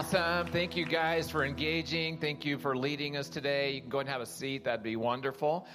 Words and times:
Awesome. 0.00 0.46
Thank 0.46 0.78
you 0.78 0.86
guys 0.86 1.30
for 1.30 1.44
engaging. 1.44 2.16
Thank 2.16 2.42
you 2.42 2.56
for 2.56 2.74
leading 2.74 3.18
us 3.18 3.28
today. 3.28 3.72
You 3.72 3.82
can 3.82 3.90
go 3.90 3.98
and 3.98 4.08
have 4.08 4.22
a 4.22 4.26
seat. 4.26 4.64
That'd 4.64 4.82
be 4.82 4.96
wonderful. 4.96 5.66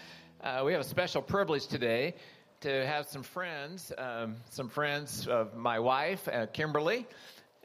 Uh, 0.43 0.63
we 0.65 0.71
have 0.71 0.81
a 0.81 0.83
special 0.83 1.21
privilege 1.21 1.67
today 1.67 2.15
to 2.61 2.87
have 2.87 3.05
some 3.05 3.21
friends, 3.21 3.91
um, 3.99 4.37
some 4.49 4.67
friends 4.67 5.27
of 5.27 5.55
my 5.55 5.77
wife, 5.77 6.27
uh, 6.27 6.47
Kimberly, 6.47 7.05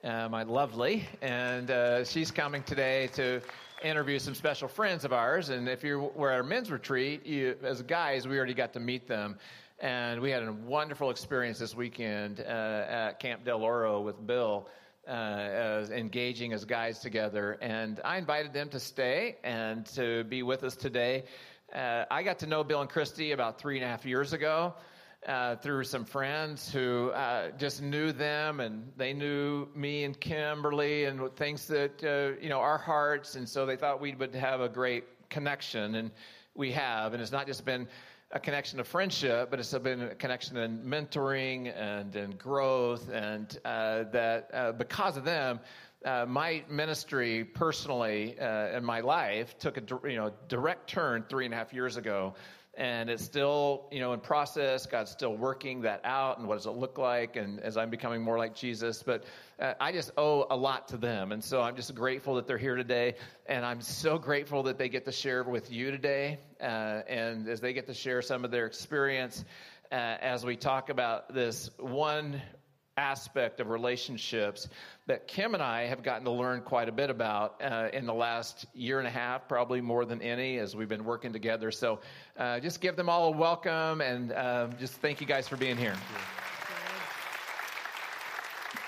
uh, 0.04 0.28
my 0.28 0.42
lovely, 0.42 1.08
and 1.22 1.70
uh, 1.70 2.04
she's 2.04 2.30
coming 2.30 2.62
today 2.62 3.06
to 3.14 3.40
interview 3.82 4.18
some 4.18 4.34
special 4.34 4.68
friends 4.68 5.06
of 5.06 5.14
ours. 5.14 5.48
And 5.48 5.66
if 5.66 5.82
you 5.82 6.12
were 6.14 6.30
at 6.30 6.36
our 6.36 6.42
men's 6.42 6.70
retreat, 6.70 7.24
you, 7.24 7.56
as 7.62 7.80
guys, 7.80 8.28
we 8.28 8.36
already 8.36 8.52
got 8.52 8.74
to 8.74 8.80
meet 8.80 9.08
them. 9.08 9.38
And 9.78 10.20
we 10.20 10.30
had 10.30 10.42
a 10.42 10.52
wonderful 10.52 11.08
experience 11.08 11.58
this 11.58 11.74
weekend 11.74 12.40
uh, 12.40 12.84
at 12.86 13.18
Camp 13.18 13.46
Del 13.46 13.62
Oro 13.62 14.02
with 14.02 14.26
Bill 14.26 14.68
uh, 15.06 15.10
as 15.10 15.90
engaging 15.90 16.52
as 16.52 16.64
guys 16.64 17.00
together. 17.00 17.58
And 17.60 18.00
I 18.04 18.18
invited 18.18 18.52
them 18.52 18.68
to 18.70 18.80
stay 18.80 19.36
and 19.42 19.86
to 19.94 20.24
be 20.24 20.42
with 20.42 20.64
us 20.64 20.76
today. 20.76 21.24
Uh, 21.74 22.04
I 22.10 22.22
got 22.22 22.40
to 22.40 22.46
know 22.46 22.64
Bill 22.64 22.80
and 22.80 22.90
Kristi 22.90 23.32
about 23.32 23.58
three 23.58 23.76
and 23.76 23.84
a 23.84 23.88
half 23.88 24.04
years 24.04 24.32
ago. 24.32 24.74
Uh, 25.26 25.54
through 25.56 25.84
some 25.84 26.06
friends 26.06 26.72
who 26.72 27.10
uh, 27.10 27.50
just 27.58 27.82
knew 27.82 28.10
them 28.10 28.58
and 28.58 28.90
they 28.96 29.12
knew 29.12 29.68
me 29.74 30.02
and 30.04 30.18
Kimberly 30.18 31.04
and 31.04 31.36
things 31.36 31.66
that, 31.66 32.02
uh, 32.02 32.40
you 32.42 32.48
know, 32.48 32.60
our 32.60 32.78
hearts. 32.78 33.34
And 33.34 33.46
so 33.46 33.66
they 33.66 33.76
thought 33.76 34.00
we 34.00 34.14
would 34.14 34.34
have 34.34 34.62
a 34.62 34.68
great 34.70 35.04
connection. 35.28 35.94
And 35.94 36.10
we 36.54 36.72
have. 36.72 37.12
And 37.12 37.22
it's 37.22 37.32
not 37.32 37.46
just 37.46 37.64
been 37.64 37.88
a 38.32 38.38
connection 38.38 38.78
of 38.78 38.86
friendship, 38.86 39.50
but 39.50 39.58
it's 39.58 39.72
been 39.78 40.02
a 40.02 40.14
connection 40.14 40.56
in 40.56 40.78
mentoring 40.82 41.74
and 41.76 42.14
in 42.14 42.30
growth, 42.32 43.10
and 43.10 43.58
uh, 43.64 44.04
that 44.12 44.50
uh, 44.52 44.72
because 44.72 45.16
of 45.16 45.24
them, 45.24 45.58
uh, 46.04 46.24
my 46.26 46.62
ministry 46.68 47.44
personally 47.44 48.38
uh, 48.38 48.76
in 48.76 48.84
my 48.84 49.00
life 49.00 49.58
took 49.58 49.76
a 49.76 49.82
you 50.08 50.16
know 50.16 50.32
direct 50.48 50.88
turn 50.88 51.24
three 51.28 51.44
and 51.44 51.52
a 51.52 51.56
half 51.56 51.74
years 51.74 51.96
ago 51.96 52.34
and 52.74 53.10
it's 53.10 53.24
still 53.24 53.88
you 53.90 54.00
know 54.00 54.12
in 54.12 54.20
process. 54.20 54.86
God's 54.86 55.10
still 55.10 55.36
working 55.36 55.82
that 55.82 56.00
out 56.04 56.38
and 56.38 56.46
what 56.46 56.56
does 56.56 56.66
it 56.66 56.70
look 56.70 56.98
like 56.98 57.36
and 57.36 57.60
as 57.60 57.76
i'm 57.76 57.90
becoming 57.90 58.22
more 58.22 58.38
like 58.38 58.54
jesus. 58.54 59.02
But 59.02 59.24
uh, 59.58 59.74
i 59.80 59.92
just 59.92 60.12
owe 60.16 60.46
a 60.50 60.56
lot 60.56 60.88
to 60.88 60.96
them. 60.96 61.32
And 61.32 61.42
so 61.42 61.60
i'm 61.60 61.76
just 61.76 61.94
grateful 61.94 62.36
that 62.36 62.46
they're 62.46 62.58
here 62.58 62.76
today. 62.76 63.14
And 63.46 63.64
i'm 63.64 63.80
so 63.80 64.18
grateful 64.18 64.62
that 64.64 64.78
they 64.78 64.88
get 64.88 65.04
to 65.06 65.12
share 65.12 65.42
with 65.42 65.70
you 65.70 65.90
today 65.90 66.38
uh, 66.60 67.02
and 67.08 67.48
as 67.48 67.60
they 67.60 67.72
get 67.72 67.86
to 67.86 67.94
share 67.94 68.22
some 68.22 68.44
of 68.44 68.50
their 68.50 68.66
experience 68.66 69.44
uh, 69.92 69.94
as 70.20 70.44
we 70.44 70.56
talk 70.56 70.88
about 70.88 71.34
this 71.34 71.70
one 71.78 72.40
aspect 73.00 73.60
of 73.60 73.70
relationships 73.70 74.68
that 75.06 75.26
Kim 75.26 75.54
and 75.54 75.62
I 75.62 75.86
have 75.86 76.02
gotten 76.02 76.24
to 76.26 76.30
learn 76.30 76.60
quite 76.60 76.88
a 76.88 76.92
bit 76.92 77.08
about 77.08 77.60
uh, 77.62 77.88
in 77.92 78.04
the 78.04 78.14
last 78.14 78.66
year 78.74 78.98
and 78.98 79.08
a 79.08 79.10
half, 79.10 79.48
probably 79.48 79.80
more 79.80 80.04
than 80.04 80.20
any, 80.20 80.58
as 80.58 80.76
we've 80.76 80.88
been 80.88 81.04
working 81.04 81.32
together. 81.32 81.70
So 81.70 81.98
uh, 82.36 82.60
just 82.60 82.80
give 82.80 82.96
them 82.96 83.08
all 83.08 83.32
a 83.32 83.36
welcome 83.36 84.02
and 84.02 84.32
uh, 84.32 84.68
just 84.78 84.94
thank 84.94 85.20
you 85.20 85.26
guys 85.26 85.48
for 85.48 85.56
being 85.56 85.78
here. 85.78 85.96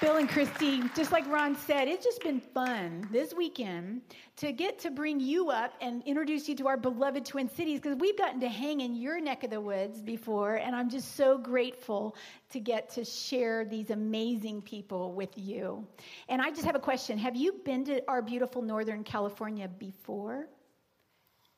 Bill 0.02 0.16
and 0.16 0.28
Kristi, 0.28 0.92
just 0.96 1.12
like 1.12 1.24
Ron 1.28 1.54
said, 1.54 1.86
it's 1.86 2.04
just 2.04 2.24
been 2.24 2.40
fun 2.40 3.06
this 3.12 3.32
weekend 3.32 4.02
to 4.38 4.50
get 4.50 4.80
to 4.80 4.90
bring 4.90 5.20
you 5.20 5.50
up 5.50 5.74
and 5.80 6.02
introduce 6.04 6.48
you 6.48 6.56
to 6.56 6.66
our 6.66 6.76
beloved 6.76 7.24
Twin 7.24 7.48
Cities 7.48 7.78
because 7.78 7.96
we've 7.96 8.18
gotten 8.18 8.40
to 8.40 8.48
hang 8.48 8.80
in 8.80 8.96
your 8.96 9.20
neck 9.20 9.44
of 9.44 9.50
the 9.50 9.60
woods 9.60 10.02
before, 10.02 10.56
and 10.56 10.74
I'm 10.74 10.90
just 10.90 11.14
so 11.14 11.38
grateful 11.38 12.16
to 12.50 12.58
get 12.58 12.90
to 12.94 13.04
share 13.04 13.64
these 13.64 13.90
amazing 13.90 14.62
people 14.62 15.12
with 15.12 15.30
you. 15.36 15.86
And 16.28 16.42
I 16.42 16.50
just 16.50 16.64
have 16.64 16.74
a 16.74 16.80
question 16.80 17.16
Have 17.18 17.36
you 17.36 17.60
been 17.64 17.84
to 17.84 18.02
our 18.08 18.22
beautiful 18.22 18.60
Northern 18.60 19.04
California 19.04 19.68
before? 19.68 20.48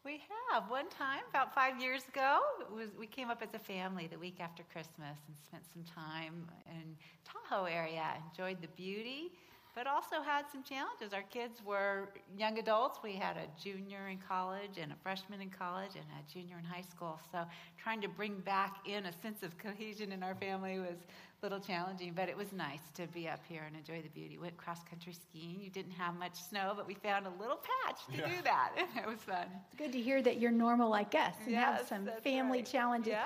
We 0.05 0.21
have. 0.53 0.69
One 0.69 0.91
time, 0.91 1.23
about 1.31 1.55
five 1.55 1.81
years 1.81 2.03
ago, 2.09 2.41
was, 2.71 2.91
we 2.99 3.07
came 3.07 3.31
up 3.31 3.41
as 3.43 3.55
a 3.55 3.59
family 3.59 4.07
the 4.07 4.19
week 4.19 4.37
after 4.39 4.63
Christmas 4.71 5.17
and 5.27 5.37
spent 5.43 5.65
some 5.73 5.83
time 5.83 6.47
in 6.67 6.95
Tahoe 7.25 7.65
area, 7.65 8.05
enjoyed 8.31 8.61
the 8.61 8.69
beauty, 8.77 9.33
but 9.75 9.87
also 9.87 10.21
had 10.21 10.45
some 10.53 10.63
challenges. 10.63 11.15
Our 11.15 11.23
kids 11.23 11.63
were 11.65 12.11
young 12.37 12.59
adults. 12.59 12.99
We 13.03 13.15
had 13.15 13.39
a 13.39 13.47
junior 13.59 14.09
in 14.09 14.19
college 14.19 14.77
and 14.81 14.93
a 14.93 14.97
freshman 15.03 15.41
in 15.41 15.49
college 15.49 15.93
and 15.95 16.05
a 16.05 16.33
junior 16.33 16.59
in 16.59 16.65
high 16.65 16.83
school. 16.83 17.19
So 17.33 17.47
trying 17.83 18.03
to 18.03 18.09
bring 18.09 18.41
back 18.41 18.87
in 18.87 19.07
a 19.07 19.13
sense 19.23 19.43
of 19.43 19.57
cohesion 19.57 20.13
in 20.13 20.23
our 20.23 20.35
family 20.35 20.79
was 20.81 20.99
little 21.45 21.61
challenging, 21.61 22.13
but 22.17 22.31
it 22.31 22.37
was 22.37 22.55
nice 22.55 22.81
to 22.95 23.07
be 23.09 23.29
up 23.29 23.41
here 23.47 23.65
and 23.67 23.77
enjoy 23.77 24.01
the 24.01 24.09
beauty. 24.09 24.39
Went 24.39 24.57
cross 24.57 24.83
country 24.89 25.13
skiing. 25.13 25.61
You 25.61 25.69
didn't 25.69 25.93
have 25.93 26.17
much 26.19 26.43
snow, 26.43 26.73
but 26.75 26.87
we 26.87 26.95
found 26.95 27.27
a 27.27 27.33
little 27.39 27.59
patch 27.59 28.01
to 28.07 28.17
yeah. 28.17 28.37
do 28.37 28.43
that. 28.45 28.73
it 28.97 29.07
was 29.07 29.19
fun. 29.19 29.47
It's 29.67 29.77
good 29.77 29.93
to 29.93 30.01
hear 30.01 30.23
that 30.23 30.41
you're 30.41 30.51
normal 30.51 30.89
like 30.89 31.15
us 31.15 31.35
and 31.45 31.53
yes, 31.53 31.81
have 31.81 31.87
some 31.87 32.09
family 32.23 32.61
right. 32.61 32.67
challenges. 32.67 33.13
Yeah. 33.13 33.25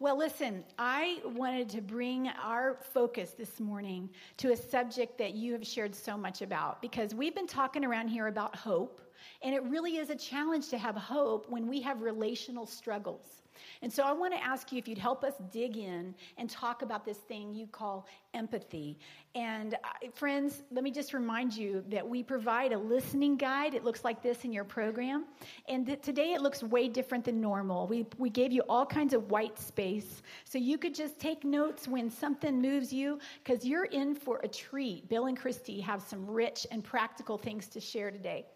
Well, 0.00 0.18
listen, 0.18 0.64
I 0.80 1.20
wanted 1.24 1.68
to 1.70 1.80
bring 1.80 2.26
our 2.42 2.78
focus 2.92 3.34
this 3.38 3.60
morning 3.60 4.10
to 4.38 4.50
a 4.50 4.56
subject 4.56 5.16
that 5.18 5.34
you 5.34 5.52
have 5.52 5.64
shared 5.64 5.94
so 5.94 6.16
much 6.16 6.42
about 6.42 6.82
because 6.82 7.14
we've 7.14 7.36
been 7.36 7.46
talking 7.46 7.84
around 7.84 8.08
here 8.08 8.26
about 8.26 8.56
hope, 8.56 9.00
and 9.42 9.54
it 9.54 9.62
really 9.62 9.98
is 9.98 10.10
a 10.10 10.16
challenge 10.16 10.70
to 10.70 10.78
have 10.78 10.96
hope 10.96 11.48
when 11.48 11.68
we 11.68 11.80
have 11.82 12.02
relational 12.02 12.66
struggles. 12.66 13.39
And 13.82 13.92
so 13.92 14.02
I 14.04 14.12
want 14.12 14.32
to 14.34 14.42
ask 14.42 14.72
you 14.72 14.78
if 14.78 14.88
you'd 14.88 14.98
help 14.98 15.24
us 15.24 15.34
dig 15.52 15.76
in 15.76 16.14
and 16.36 16.48
talk 16.48 16.82
about 16.82 17.04
this 17.04 17.18
thing 17.18 17.54
you 17.54 17.66
call 17.66 18.06
empathy. 18.34 18.98
And 19.34 19.74
uh, 19.74 20.08
friends, 20.14 20.62
let 20.70 20.84
me 20.84 20.90
just 20.90 21.14
remind 21.14 21.56
you 21.56 21.84
that 21.88 22.06
we 22.06 22.22
provide 22.22 22.72
a 22.72 22.78
listening 22.78 23.36
guide. 23.36 23.74
It 23.74 23.84
looks 23.84 24.04
like 24.04 24.22
this 24.22 24.44
in 24.44 24.52
your 24.52 24.64
program. 24.64 25.24
And 25.68 25.86
th- 25.86 26.02
today 26.02 26.32
it 26.32 26.40
looks 26.40 26.62
way 26.62 26.88
different 26.88 27.24
than 27.24 27.40
normal. 27.40 27.86
We, 27.86 28.06
we 28.18 28.30
gave 28.30 28.52
you 28.52 28.62
all 28.68 28.84
kinds 28.86 29.14
of 29.14 29.30
white 29.30 29.58
space 29.58 30.22
so 30.44 30.58
you 30.58 30.78
could 30.78 30.94
just 30.94 31.18
take 31.18 31.44
notes 31.44 31.88
when 31.88 32.10
something 32.10 32.60
moves 32.60 32.92
you 32.92 33.18
because 33.42 33.64
you're 33.64 33.86
in 33.86 34.14
for 34.14 34.40
a 34.42 34.48
treat. 34.48 35.08
Bill 35.08 35.26
and 35.26 35.38
Kristi 35.38 35.80
have 35.82 36.02
some 36.02 36.26
rich 36.26 36.66
and 36.70 36.82
practical 36.82 37.38
things 37.38 37.66
to 37.68 37.80
share 37.80 38.10
today. 38.10 38.46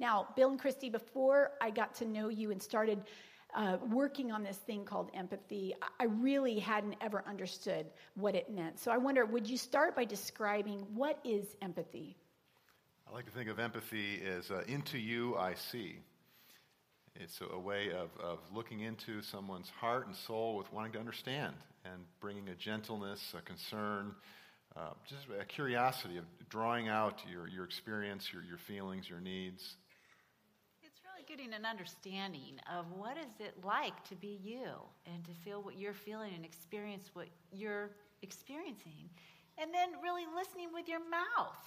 Now, 0.00 0.28
Bill 0.34 0.50
and 0.50 0.60
Kristi, 0.60 0.90
before 0.90 1.52
I 1.60 1.70
got 1.70 1.94
to 1.96 2.04
know 2.04 2.28
you 2.28 2.50
and 2.50 2.60
started 2.60 3.04
uh, 3.54 3.76
working 3.90 4.32
on 4.32 4.42
this 4.42 4.56
thing 4.56 4.84
called 4.84 5.10
empathy, 5.14 5.74
I 6.00 6.04
really 6.04 6.58
hadn't 6.58 6.96
ever 7.00 7.24
understood 7.26 7.86
what 8.14 8.34
it 8.34 8.50
meant. 8.50 8.80
So 8.80 8.90
I 8.90 8.96
wonder, 8.96 9.24
would 9.24 9.48
you 9.48 9.56
start 9.56 9.94
by 9.94 10.04
describing 10.04 10.80
what 10.94 11.18
is 11.24 11.46
empathy? 11.62 12.16
I 13.08 13.12
like 13.14 13.26
to 13.26 13.30
think 13.30 13.48
of 13.48 13.58
empathy 13.58 14.22
as 14.26 14.50
uh, 14.50 14.62
into 14.66 14.98
you 14.98 15.36
I 15.36 15.54
see. 15.54 15.98
It's 17.14 17.40
a, 17.40 17.54
a 17.54 17.58
way 17.58 17.90
of, 17.90 18.10
of 18.20 18.38
looking 18.52 18.80
into 18.80 19.22
someone's 19.22 19.70
heart 19.70 20.06
and 20.06 20.16
soul 20.16 20.56
with 20.56 20.72
wanting 20.72 20.92
to 20.92 20.98
understand 20.98 21.54
and 21.84 22.02
bringing 22.20 22.48
a 22.48 22.54
gentleness, 22.54 23.34
a 23.38 23.42
concern, 23.42 24.14
uh, 24.76 24.90
just 25.06 25.26
a 25.40 25.44
curiosity 25.44 26.16
of 26.16 26.24
drawing 26.48 26.88
out 26.88 27.20
your, 27.30 27.46
your 27.46 27.64
experience, 27.64 28.32
your, 28.32 28.42
your 28.42 28.58
feelings, 28.58 29.08
your 29.08 29.20
needs, 29.20 29.76
getting 31.36 31.52
an 31.52 31.66
understanding 31.66 32.60
of 32.72 32.86
what 32.92 33.16
is 33.16 33.40
it 33.40 33.54
like 33.64 34.04
to 34.04 34.14
be 34.14 34.38
you 34.44 34.68
and 35.12 35.24
to 35.24 35.32
feel 35.44 35.60
what 35.62 35.76
you're 35.76 35.92
feeling 35.92 36.32
and 36.36 36.44
experience 36.44 37.10
what 37.12 37.26
you're 37.50 37.90
experiencing. 38.22 39.10
And 39.58 39.74
then 39.74 40.00
really 40.00 40.22
listening 40.32 40.68
with 40.72 40.86
your 40.86 41.00
mouth, 41.00 41.58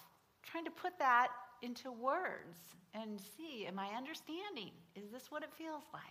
trying 0.42 0.64
to 0.64 0.72
put 0.72 0.98
that 1.00 1.28
into 1.62 1.92
words 1.92 2.56
and 2.94 3.20
see, 3.20 3.66
am 3.68 3.78
I 3.78 3.88
understanding? 3.88 4.72
Is 4.96 5.12
this 5.12 5.30
what 5.32 5.44
it 5.44 5.50
feels 5.58 5.84
like? 5.94 6.04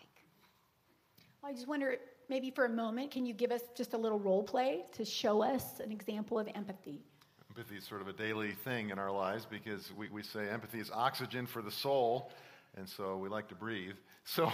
Well, 1.43 1.51
I 1.51 1.55
just 1.55 1.67
wonder, 1.67 1.97
maybe 2.29 2.51
for 2.51 2.67
a 2.67 2.71
moment, 2.71 3.11
can 3.11 3.25
you 3.25 3.33
give 3.33 3.53
us 3.53 3.63
just 3.75 3.95
a 3.95 3.99
little 3.99 4.19
role 4.19 4.43
play 4.43 4.85
to 4.97 5.05
show 5.05 5.43
us 5.43 5.81
an 5.81 5.93
example 5.93 6.39
of 6.39 6.47
empathy? 6.55 7.01
Empathy 7.49 7.77
is 7.77 7.85
sort 7.85 8.03
of 8.03 8.09
a 8.09 8.13
daily 8.13 8.53
thing 8.53 8.91
in 8.91 8.99
our 8.99 9.11
lives 9.11 9.47
because 9.47 9.91
we, 9.97 10.11
we 10.11 10.23
say 10.23 10.47
empathy 10.51 10.79
is 10.79 10.91
oxygen 10.93 11.47
for 11.47 11.63
the 11.63 11.71
soul 11.71 12.31
and 12.77 12.89
so 12.89 13.17
we 13.17 13.29
like 13.29 13.49
to 13.49 13.55
breathe. 13.55 13.97
So, 14.25 14.53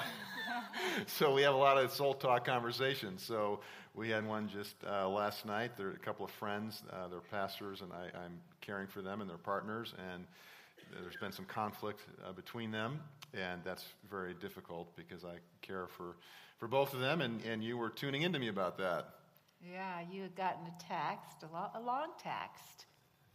so 1.06 1.34
we 1.34 1.42
have 1.42 1.54
a 1.54 1.58
lot 1.58 1.78
of 1.78 1.90
soul 1.92 2.14
talk 2.14 2.44
conversations. 2.44 3.22
So 3.22 3.60
we 3.94 4.10
had 4.10 4.26
one 4.26 4.48
just 4.48 4.76
uh, 4.86 5.08
last 5.08 5.44
night. 5.44 5.76
There 5.76 5.88
are 5.88 5.92
a 5.92 5.98
couple 5.98 6.24
of 6.24 6.30
friends, 6.32 6.82
uh, 6.92 7.08
they're 7.08 7.20
pastors, 7.20 7.80
and 7.80 7.92
I, 7.92 8.24
am 8.24 8.40
caring 8.60 8.86
for 8.86 9.02
them 9.02 9.20
and 9.20 9.28
their 9.28 9.38
partners. 9.38 9.94
And 10.12 10.24
there's 11.00 11.16
been 11.16 11.32
some 11.32 11.46
conflict 11.46 12.00
uh, 12.26 12.32
between 12.32 12.70
them, 12.70 13.00
and 13.34 13.62
that's 13.64 13.84
very 14.10 14.34
difficult 14.34 14.94
because 14.94 15.24
I 15.24 15.36
care 15.62 15.86
for, 15.86 16.16
for 16.58 16.68
both 16.68 16.94
of 16.94 17.00
them. 17.00 17.20
And, 17.20 17.40
and 17.44 17.64
you 17.64 17.76
were 17.76 17.90
tuning 17.90 18.22
into 18.22 18.38
me 18.38 18.48
about 18.48 18.78
that. 18.78 19.14
Yeah, 19.60 20.00
you 20.10 20.22
had 20.22 20.34
gotten 20.36 20.66
a 20.66 20.82
text, 20.82 21.42
a, 21.42 21.54
lo- 21.54 21.70
a 21.74 21.80
long 21.80 22.08
text 22.22 22.86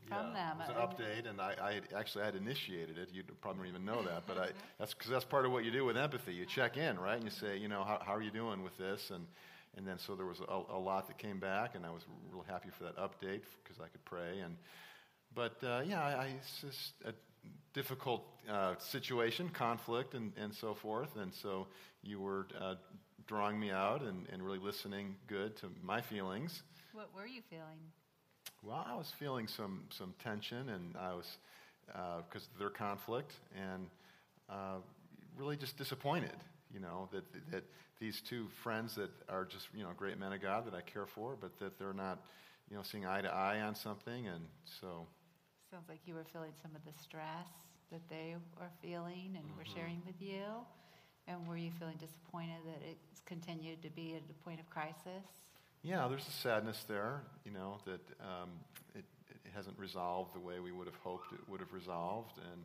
from 0.07 0.27
yeah, 0.33 0.53
them. 0.53 0.61
It 0.61 0.75
was 0.75 0.97
an 0.97 1.05
update, 1.05 1.29
and 1.29 1.41
I, 1.41 1.55
I 1.61 1.97
actually 1.97 2.23
had 2.23 2.35
initiated 2.35 2.97
it. 2.97 3.09
You 3.11 3.23
probably 3.41 3.59
don't 3.59 3.69
even 3.69 3.85
know 3.85 4.01
that, 4.03 4.23
but 4.27 4.37
I, 4.37 4.49
that's 4.79 4.93
because 4.93 5.09
that's 5.09 5.25
part 5.25 5.45
of 5.45 5.51
what 5.51 5.63
you 5.65 5.71
do 5.71 5.85
with 5.85 5.97
empathy. 5.97 6.33
You 6.33 6.45
check 6.45 6.77
in, 6.77 6.99
right? 6.99 7.15
And 7.15 7.23
you 7.23 7.29
say, 7.29 7.57
you 7.57 7.67
know, 7.67 7.83
how, 7.83 7.99
how 8.05 8.13
are 8.15 8.21
you 8.21 8.31
doing 8.31 8.63
with 8.63 8.77
this? 8.77 9.11
And 9.11 9.25
and 9.75 9.87
then 9.87 9.99
so 9.99 10.15
there 10.15 10.25
was 10.25 10.39
a, 10.39 10.75
a 10.75 10.79
lot 10.79 11.07
that 11.07 11.17
came 11.17 11.39
back, 11.39 11.75
and 11.75 11.85
I 11.85 11.91
was 11.91 12.03
real 12.31 12.45
happy 12.47 12.69
for 12.75 12.83
that 12.83 12.97
update 12.97 13.41
because 13.63 13.79
I 13.79 13.87
could 13.87 14.03
pray. 14.05 14.39
And 14.43 14.55
but 15.35 15.57
uh, 15.63 15.81
yeah, 15.85 16.03
I, 16.03 16.23
I 16.23 16.33
just 16.61 16.93
a 17.05 17.13
difficult 17.73 18.23
uh, 18.49 18.75
situation, 18.79 19.49
conflict, 19.49 20.15
and, 20.15 20.33
and 20.35 20.53
so 20.53 20.73
forth. 20.73 21.15
And 21.15 21.33
so 21.33 21.67
you 22.01 22.19
were 22.19 22.47
uh, 22.59 22.75
drawing 23.27 23.59
me 23.59 23.71
out 23.71 24.01
and, 24.01 24.25
and 24.31 24.41
really 24.41 24.59
listening 24.59 25.15
good 25.27 25.55
to 25.57 25.67
my 25.83 26.01
feelings. 26.01 26.63
What 26.93 27.09
were 27.15 27.27
you 27.27 27.41
feeling? 27.49 27.77
Well, 28.63 28.85
I 28.87 28.95
was 28.95 29.11
feeling 29.19 29.47
some, 29.47 29.83
some 29.89 30.13
tension, 30.23 30.69
and 30.69 30.95
I 30.97 31.13
was, 31.13 31.37
because 31.85 32.43
uh, 32.43 32.53
of 32.53 32.59
their 32.59 32.69
conflict, 32.69 33.33
and 33.55 33.87
uh, 34.49 34.77
really 35.37 35.55
just 35.55 35.77
disappointed, 35.77 36.35
you 36.73 36.79
know, 36.79 37.07
that, 37.13 37.23
that 37.51 37.63
these 37.99 38.21
two 38.21 38.47
friends 38.63 38.95
that 38.95 39.09
are 39.29 39.45
just, 39.45 39.67
you 39.73 39.83
know, 39.83 39.91
great 39.95 40.19
men 40.19 40.33
of 40.33 40.41
God 40.41 40.65
that 40.65 40.73
I 40.73 40.81
care 40.81 41.05
for, 41.05 41.37
but 41.39 41.57
that 41.59 41.77
they're 41.79 41.93
not, 41.93 42.19
you 42.69 42.75
know, 42.75 42.83
seeing 42.83 43.05
eye 43.05 43.21
to 43.21 43.33
eye 43.33 43.61
on 43.61 43.75
something, 43.75 44.27
and 44.27 44.43
so. 44.81 45.05
Sounds 45.71 45.87
like 45.89 45.99
you 46.05 46.15
were 46.15 46.25
feeling 46.31 46.51
some 46.61 46.71
of 46.75 46.83
the 46.85 47.01
stress 47.01 47.47
that 47.91 48.01
they 48.09 48.35
were 48.59 48.69
feeling 48.81 49.35
and 49.35 49.45
mm-hmm. 49.45 49.57
were 49.57 49.65
sharing 49.65 50.01
with 50.05 50.19
you. 50.19 50.43
And 51.27 51.45
were 51.45 51.57
you 51.57 51.71
feeling 51.77 51.97
disappointed 51.97 52.63
that 52.65 52.81
it's 52.89 53.19
continued 53.25 53.81
to 53.83 53.89
be 53.89 54.15
at 54.15 54.21
a 54.29 54.43
point 54.43 54.59
of 54.61 54.69
crisis? 54.69 55.46
Yeah, 55.83 56.07
there's 56.07 56.27
a 56.27 56.31
sadness 56.31 56.83
there, 56.87 57.21
you 57.45 57.51
know, 57.51 57.77
that 57.85 58.01
um, 58.21 58.49
it, 58.95 59.05
it, 59.29 59.51
hasn't 59.55 59.77
resolved 59.79 60.35
the 60.35 60.39
way 60.39 60.59
we 60.59 60.71
would 60.71 60.85
have 60.85 60.97
hoped 61.03 61.33
it 61.33 61.39
would 61.47 61.59
have 61.59 61.73
resolved. 61.73 62.37
And, 62.37 62.63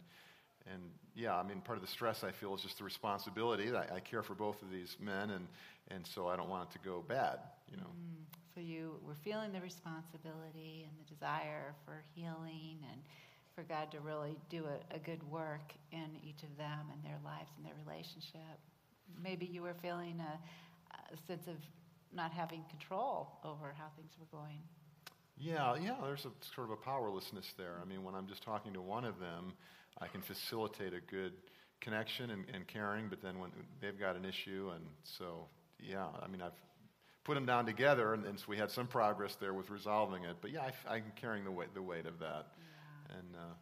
and 0.73 0.83
yeah, 1.15 1.37
I 1.37 1.43
mean, 1.43 1.61
part 1.61 1.79
of 1.79 1.83
the 1.83 1.91
stress 1.91 2.25
I 2.25 2.33
feel 2.33 2.55
is 2.55 2.63
just 2.63 2.79
the 2.79 2.85
responsibility. 2.85 3.71
I, 3.75 3.97
I 3.97 4.01
care 4.01 4.23
for 4.23 4.35
both 4.35 4.61
of 4.63 4.71
these 4.71 4.97
men, 5.01 5.31
and, 5.31 5.47
and 5.89 6.07
so 6.07 6.29
I 6.29 6.37
don't 6.37 6.49
want 6.49 6.69
it 6.69 6.73
to 6.73 6.79
go 6.85 7.03
bad, 7.07 7.39
you 7.71 7.77
know. 7.77 7.85
Mm. 7.85 8.23
So 8.55 8.61
you 8.61 8.97
were 9.07 9.17
feeling 9.25 9.53
the 9.53 9.61
responsibility 9.61 10.87
and 10.87 10.93
the 11.01 11.15
desire 11.15 11.75
for 11.87 12.03
healing 12.15 12.79
and 12.91 13.01
for 13.55 13.63
God 13.63 13.91
to 13.93 14.01
really 14.01 14.37
do 14.51 14.65
a, 14.67 14.95
a 14.95 14.99
good 14.99 15.23
work 15.31 15.73
in 15.91 16.09
each 16.23 16.43
of 16.43 16.57
them 16.59 16.91
and 16.93 17.03
their 17.03 17.19
lives 17.25 17.51
and 17.57 17.65
their 17.65 17.77
relationship. 17.87 18.61
Maybe 19.23 19.47
you 19.47 19.63
were 19.63 19.75
feeling 19.81 20.21
a, 20.21 20.39
a 21.13 21.17
sense 21.27 21.47
of 21.47 21.57
not 22.15 22.33
having 22.33 22.65
control 22.69 23.39
over 23.45 23.75
how 23.77 23.87
things 23.97 24.13
were 24.19 24.37
going. 24.37 24.59
Yeah, 25.39 25.77
yeah, 25.77 25.97
there's 26.05 26.27
a 26.27 26.31
sort 26.55 26.69
of 26.69 26.73
a 26.73 26.77
powerlessness 26.77 27.55
there. 27.57 27.77
I 27.81 27.85
mean, 27.85 28.05
when 28.05 28.15
I'm 28.15 28.27
just 28.27 28.43
talking 28.43 28.73
to 28.75 28.81
one 28.81 29.05
of 29.05 29.19
them, 29.19 29.55
I 30.01 30.07
can 30.07 30.21
facilitate 30.21 30.95
a 30.95 31.01
good 31.01 31.33
connection 31.81 32.31
and, 32.31 32.45
and 32.53 32.67
caring, 32.67 33.09
but 33.09 33.21
then 33.23 33.39
when 33.39 33.51
they've 33.81 33.99
got 33.99 34.17
an 34.17 34.25
issue, 34.25 34.71
and 34.75 34.85
so, 35.03 35.47
yeah, 35.81 36.07
I 36.23 36.29
mean, 36.29 36.43
I've 36.43 36.53
put 37.25 37.35
them 37.35 37.47
down 37.47 37.67
together, 37.67 38.15
and, 38.15 38.25
and 38.25 38.39
so 38.39 38.45
we 38.49 38.57
had 38.57 38.71
some 38.71 38.87
progress 38.87 39.37
there 39.41 39.55
with 39.55 39.71
resolving 39.71 40.25
it. 40.25 40.37
But 40.41 40.53
yeah, 40.53 40.71
I, 40.89 40.99
am 40.99 41.13
carrying 41.17 41.45
the 41.45 41.51
weight, 41.51 41.75
the 41.75 41.83
weight 41.83 42.07
of 42.07 42.19
that. 42.21 42.47
Yeah 42.59 42.73
and 43.19 43.37
uh, 43.37 43.55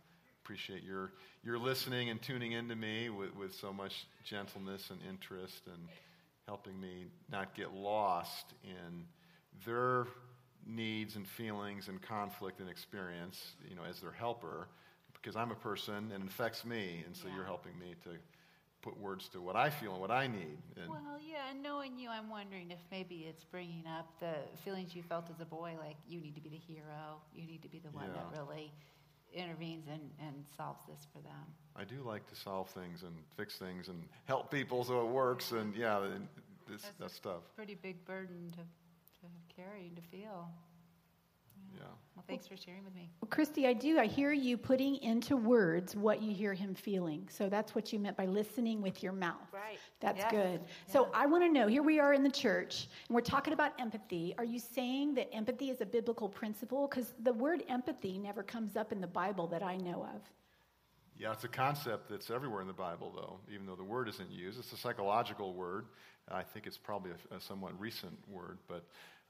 appreciate 0.43 0.83
your, 0.83 1.13
your 1.45 1.59
listening 1.59 2.11
and 2.11 2.21
tuning 2.21 2.53
into 2.53 2.77
me 2.77 3.11
with, 3.11 3.35
with 3.37 3.55
so 3.55 3.73
much 3.73 4.07
gentleness 4.25 4.91
and 4.91 5.01
interest 5.09 5.63
and 5.67 5.89
helping 6.51 6.81
me 6.81 7.07
not 7.31 7.55
get 7.55 7.73
lost 7.73 8.55
in 8.65 9.05
their 9.65 10.05
needs 10.67 11.15
and 11.15 11.25
feelings 11.25 11.87
and 11.87 12.03
conflict 12.03 12.59
and 12.59 12.69
experience, 12.69 13.53
you 13.69 13.77
know, 13.77 13.83
as 13.89 14.01
their 14.01 14.11
helper, 14.11 14.67
because 15.13 15.37
I'm 15.37 15.53
a 15.53 15.61
person 15.71 16.11
and 16.13 16.25
it 16.25 16.29
affects 16.29 16.65
me, 16.65 17.05
and 17.07 17.15
so 17.15 17.29
yeah. 17.29 17.37
you're 17.37 17.45
helping 17.45 17.79
me 17.79 17.95
to 18.03 18.11
put 18.83 18.99
words 18.99 19.29
to 19.29 19.41
what 19.41 19.55
I 19.55 19.71
feel 19.71 19.93
and 19.93 20.01
what 20.01 20.11
I 20.11 20.27
need. 20.27 20.59
And 20.75 20.91
well, 20.91 21.21
yeah, 21.25 21.51
and 21.53 21.63
knowing 21.63 21.97
you, 21.97 22.09
I'm 22.11 22.29
wondering 22.29 22.73
if 22.73 22.81
maybe 22.91 23.27
it's 23.29 23.45
bringing 23.45 23.85
up 23.87 24.09
the 24.19 24.35
feelings 24.65 24.93
you 24.93 25.05
felt 25.05 25.31
as 25.31 25.41
a 25.41 25.45
boy, 25.45 25.77
like 25.79 25.99
you 26.09 26.21
need 26.21 26.35
to 26.35 26.41
be 26.41 26.49
the 26.49 26.57
hero, 26.57 27.21
you 27.33 27.47
need 27.47 27.63
to 27.63 27.69
be 27.69 27.79
the 27.79 27.91
one 27.91 28.07
yeah. 28.09 28.23
that 28.23 28.41
really 28.41 28.73
intervenes 29.35 29.87
and, 29.89 30.11
and 30.21 30.35
solves 30.57 30.81
this 30.89 31.07
for 31.13 31.21
them. 31.21 31.47
I 31.77 31.85
do 31.85 32.03
like 32.05 32.27
to 32.29 32.37
solve 32.37 32.69
things 32.71 33.03
and 33.03 33.15
fix 33.37 33.57
things 33.57 33.89
and 33.89 34.03
help 34.25 34.51
people 34.51 34.85
so 34.85 35.01
it 35.01 35.11
works. 35.11 35.53
And 35.53 35.75
yeah, 35.75 36.01
this, 36.69 36.83
That's 36.83 36.95
that 36.99 37.11
stuff. 37.11 37.43
Pretty 37.57 37.77
big 37.77 38.05
burden 38.05 38.53
to, 38.53 38.59
to 38.59 39.55
carry 39.55 39.93
to 39.95 40.03
feel. 40.03 40.49
Yeah. 41.77 41.83
Well, 42.17 42.25
thanks 42.29 42.47
for 42.47 42.57
sharing 42.57 42.85
with 42.85 42.95
me. 42.95 43.09
Well, 43.21 43.31
Kristi, 43.31 43.67
I 43.67 43.73
do. 43.73 43.99
I 43.99 44.07
hear 44.07 44.33
you 44.33 44.57
putting 44.57 44.97
into 44.97 45.37
words 45.37 45.97
what 45.97 46.21
you 46.21 46.35
hear 46.35 46.53
him 46.53 46.75
feeling. 46.75 47.29
So 47.31 47.49
that's 47.49 47.75
what 47.75 47.93
you 47.93 47.99
meant 47.99 48.17
by 48.17 48.27
listening 48.27 48.83
with 48.83 49.03
your 49.03 49.13
mouth. 49.13 49.37
Right. 49.53 49.79
That's 50.01 50.19
yes. 50.19 50.31
good. 50.31 50.61
Yeah. 50.63 50.93
So 50.93 51.09
I 51.15 51.27
want 51.27 51.45
to 51.45 51.49
know 51.49 51.67
here 51.67 51.83
we 51.83 51.99
are 51.99 52.13
in 52.13 52.23
the 52.23 52.31
church, 52.31 52.89
and 53.09 53.15
we're 53.15 53.23
talking 53.23 53.53
about 53.53 53.73
empathy. 53.81 54.35
Are 54.39 54.45
you 54.45 54.59
saying 54.59 55.15
that 55.15 55.35
empathy 55.35 55.71
is 55.71 55.81
a 55.81 55.87
biblical 55.87 56.29
principle? 56.29 56.89
Because 56.89 57.15
the 57.23 57.33
word 57.33 57.63
empathy 57.69 58.19
never 58.19 58.43
comes 58.43 58.77
up 58.77 58.93
in 58.93 59.01
the 59.01 59.07
Bible 59.07 59.47
that 59.49 59.63
I 59.63 59.77
know 59.77 60.07
of. 60.15 60.21
Yeah, 61.17 61.33
it's 61.33 61.45
a 61.45 61.49
concept 61.49 62.09
that's 62.09 62.31
everywhere 62.31 62.63
in 62.63 62.67
the 62.67 62.73
Bible, 62.73 63.13
though, 63.15 63.39
even 63.53 63.67
though 63.67 63.77
the 63.77 63.85
word 63.85 64.09
isn't 64.09 64.31
used. 64.31 64.59
It's 64.59 64.73
a 64.73 64.77
psychological 64.77 65.53
word. 65.53 65.85
I 66.31 66.43
think 66.43 66.67
it's 66.67 66.79
probably 66.79 67.11
a, 67.11 67.37
a 67.37 67.41
somewhat 67.41 67.79
recent 67.79 68.17
word, 68.29 68.59
but 68.69 68.85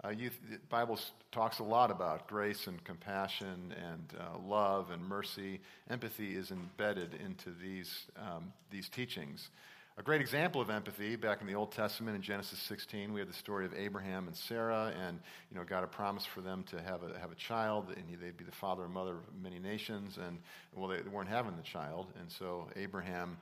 uh, 0.05 0.09
you, 0.11 0.31
the 0.51 0.59
Bible 0.69 0.99
talks 1.31 1.59
a 1.59 1.63
lot 1.63 1.91
about 1.91 2.27
grace 2.27 2.67
and 2.67 2.83
compassion 2.85 3.75
and 3.77 4.15
uh, 4.19 4.39
love 4.47 4.91
and 4.91 5.05
mercy. 5.05 5.61
Empathy 5.91 6.37
is 6.37 6.51
embedded 6.51 7.15
into 7.15 7.51
these, 7.63 8.07
um, 8.17 8.53
these 8.71 8.89
teachings. 8.89 9.51
A 9.99 10.03
great 10.03 10.23
example 10.23 10.63
of 10.63 10.71
empathy 10.71 11.17
back 11.17 11.43
in 11.43 11.47
the 11.47 11.55
Old 11.55 11.73
Testament 11.73 12.17
in 12.17 12.23
Genesis 12.23 12.59
16, 12.61 13.13
we 13.13 13.21
have 13.21 13.29
the 13.29 13.35
story 13.35 13.67
of 13.67 13.75
Abraham 13.75 14.29
and 14.29 14.35
Sarah, 14.35 14.95
and 15.07 15.21
you 15.51 15.59
know 15.59 15.65
God 15.65 15.81
had 15.81 15.93
promised 15.93 16.29
for 16.29 16.41
them 16.41 16.65
to 16.71 16.81
have 16.81 17.03
a, 17.03 17.19
have 17.19 17.33
a 17.33 17.35
child, 17.35 17.89
and 17.95 18.05
they'd 18.19 18.37
be 18.37 18.45
the 18.45 18.53
father 18.53 18.85
and 18.85 18.95
mother 18.95 19.17
of 19.17 19.43
many 19.43 19.59
nations. 19.59 20.17
And 20.17 20.39
well, 20.75 20.89
they, 20.89 21.03
weren't 21.03 21.29
having 21.29 21.55
the 21.55 21.63
child, 21.63 22.07
and 22.19 22.33
so 22.33 22.69
Abraham 22.77 23.37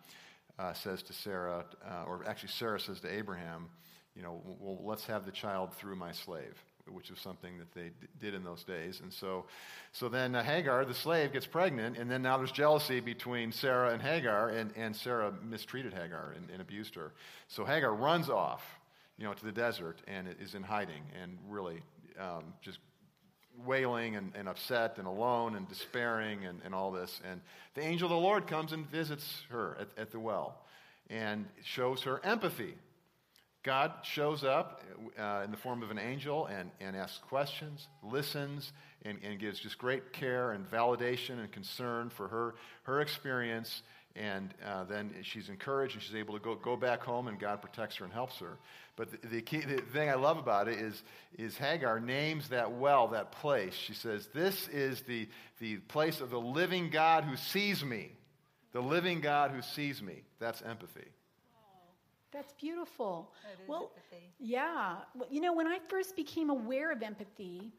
uh, 0.58 0.72
says 0.72 1.00
to 1.04 1.12
Sarah, 1.12 1.64
uh, 1.88 2.04
or 2.08 2.24
actually 2.26 2.48
Sarah 2.48 2.80
says 2.80 2.98
to 3.02 3.14
Abraham, 3.14 3.68
you 4.18 4.24
know, 4.24 4.42
well, 4.58 4.80
let's 4.82 5.06
have 5.06 5.24
the 5.24 5.30
child 5.30 5.72
through 5.74 5.94
my 5.94 6.10
slave, 6.10 6.60
which 6.88 7.08
was 7.08 7.20
something 7.20 7.56
that 7.58 7.72
they 7.72 7.90
d- 8.00 8.08
did 8.20 8.34
in 8.34 8.42
those 8.42 8.64
days. 8.64 9.00
And 9.00 9.12
so, 9.12 9.44
so 9.92 10.08
then 10.08 10.34
uh, 10.34 10.42
Hagar, 10.42 10.84
the 10.84 10.92
slave, 10.92 11.32
gets 11.32 11.46
pregnant, 11.46 11.96
and 11.96 12.10
then 12.10 12.20
now 12.22 12.36
there's 12.36 12.50
jealousy 12.50 12.98
between 12.98 13.52
Sarah 13.52 13.92
and 13.92 14.02
Hagar, 14.02 14.48
and, 14.48 14.72
and 14.76 14.94
Sarah 14.96 15.32
mistreated 15.44 15.94
Hagar 15.94 16.34
and, 16.36 16.50
and 16.50 16.60
abused 16.60 16.96
her. 16.96 17.12
So 17.46 17.64
Hagar 17.64 17.94
runs 17.94 18.28
off, 18.28 18.64
you 19.18 19.24
know, 19.24 19.32
to 19.32 19.44
the 19.44 19.52
desert 19.52 20.02
and 20.08 20.26
is 20.40 20.56
in 20.56 20.64
hiding 20.64 21.04
and 21.22 21.38
really 21.48 21.80
um, 22.18 22.54
just 22.60 22.80
wailing 23.64 24.16
and, 24.16 24.32
and, 24.34 24.48
upset 24.48 24.98
and 24.98 25.06
alone 25.06 25.54
and 25.54 25.68
despairing 25.68 26.44
and, 26.44 26.60
and 26.64 26.74
all 26.74 26.90
this. 26.90 27.20
And 27.30 27.40
the 27.74 27.82
angel 27.82 28.06
of 28.06 28.10
the 28.10 28.20
Lord 28.20 28.48
comes 28.48 28.72
and 28.72 28.84
visits 28.90 29.42
her 29.50 29.76
at, 29.80 29.88
at 29.96 30.10
the 30.10 30.18
well 30.18 30.58
and 31.08 31.46
shows 31.62 32.02
her 32.02 32.20
empathy 32.24 32.74
God 33.64 33.92
shows 34.02 34.44
up 34.44 34.82
uh, 35.18 35.42
in 35.44 35.50
the 35.50 35.56
form 35.56 35.82
of 35.82 35.90
an 35.90 35.98
angel 35.98 36.46
and, 36.46 36.70
and 36.80 36.96
asks 36.96 37.18
questions, 37.18 37.88
listens, 38.02 38.72
and, 39.02 39.18
and 39.22 39.38
gives 39.38 39.58
just 39.58 39.78
great 39.78 40.12
care 40.12 40.52
and 40.52 40.68
validation 40.70 41.40
and 41.40 41.50
concern 41.50 42.10
for 42.10 42.28
her, 42.28 42.54
her 42.84 43.00
experience. 43.00 43.82
And 44.14 44.54
uh, 44.66 44.84
then 44.84 45.12
she's 45.22 45.48
encouraged 45.48 45.94
and 45.94 46.02
she's 46.02 46.14
able 46.14 46.34
to 46.34 46.40
go, 46.40 46.54
go 46.54 46.76
back 46.76 47.02
home, 47.02 47.28
and 47.28 47.38
God 47.38 47.60
protects 47.60 47.96
her 47.96 48.04
and 48.04 48.12
helps 48.12 48.38
her. 48.38 48.58
But 48.96 49.10
the, 49.10 49.28
the, 49.28 49.42
key, 49.42 49.60
the 49.60 49.80
thing 49.92 50.08
I 50.08 50.14
love 50.14 50.38
about 50.38 50.66
it 50.68 50.78
is, 50.78 51.02
is 51.36 51.56
Hagar 51.56 52.00
names 52.00 52.48
that 52.48 52.72
well, 52.72 53.08
that 53.08 53.32
place. 53.32 53.74
She 53.74 53.94
says, 53.94 54.28
This 54.34 54.68
is 54.68 55.02
the, 55.02 55.28
the 55.60 55.76
place 55.76 56.20
of 56.20 56.30
the 56.30 56.40
living 56.40 56.90
God 56.90 57.24
who 57.24 57.36
sees 57.36 57.84
me. 57.84 58.10
The 58.72 58.80
living 58.80 59.20
God 59.20 59.52
who 59.52 59.62
sees 59.62 60.02
me. 60.02 60.22
That's 60.40 60.62
empathy. 60.62 61.06
That's 62.32 62.52
beautiful. 62.52 63.32
well, 63.66 63.90
empathy. 63.96 64.32
yeah. 64.38 64.96
Well, 65.14 65.28
you 65.30 65.40
know, 65.40 65.52
when 65.52 65.66
I 65.66 65.78
first 65.88 66.14
became 66.14 66.50
aware 66.50 66.92
of 66.92 67.02
empathy, 67.02 67.72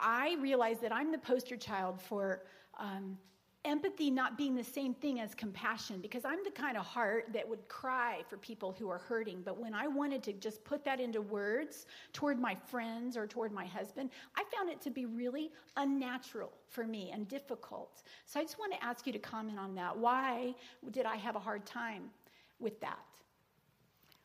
I 0.00 0.36
realized 0.40 0.82
that 0.82 0.92
I'm 0.92 1.12
the 1.12 1.18
poster 1.18 1.56
child 1.56 2.00
for 2.00 2.42
um, 2.78 3.16
empathy 3.64 4.10
not 4.10 4.36
being 4.36 4.54
the 4.54 4.64
same 4.64 4.94
thing 4.94 5.20
as 5.20 5.34
compassion 5.34 6.00
because 6.00 6.24
I'm 6.24 6.42
the 6.44 6.50
kind 6.50 6.76
of 6.76 6.84
heart 6.84 7.26
that 7.32 7.48
would 7.48 7.66
cry 7.68 8.22
for 8.28 8.36
people 8.36 8.74
who 8.78 8.90
are 8.90 8.98
hurting. 8.98 9.42
But 9.44 9.58
when 9.58 9.72
I 9.72 9.86
wanted 9.86 10.22
to 10.24 10.32
just 10.32 10.64
put 10.64 10.84
that 10.84 11.00
into 11.00 11.22
words 11.22 11.86
toward 12.12 12.38
my 12.38 12.54
friends 12.54 13.16
or 13.16 13.26
toward 13.26 13.52
my 13.52 13.64
husband, 13.64 14.10
I 14.36 14.44
found 14.54 14.70
it 14.70 14.80
to 14.82 14.90
be 14.90 15.06
really 15.06 15.50
unnatural 15.76 16.52
for 16.68 16.84
me 16.84 17.10
and 17.12 17.26
difficult. 17.26 18.02
So 18.26 18.38
I 18.38 18.42
just 18.42 18.58
want 18.58 18.72
to 18.74 18.84
ask 18.84 19.06
you 19.06 19.12
to 19.12 19.18
comment 19.18 19.58
on 19.58 19.74
that. 19.76 19.96
Why 19.96 20.54
did 20.90 21.06
I 21.06 21.16
have 21.16 21.36
a 21.36 21.40
hard 21.40 21.64
time 21.64 22.10
with 22.58 22.78
that? 22.80 22.98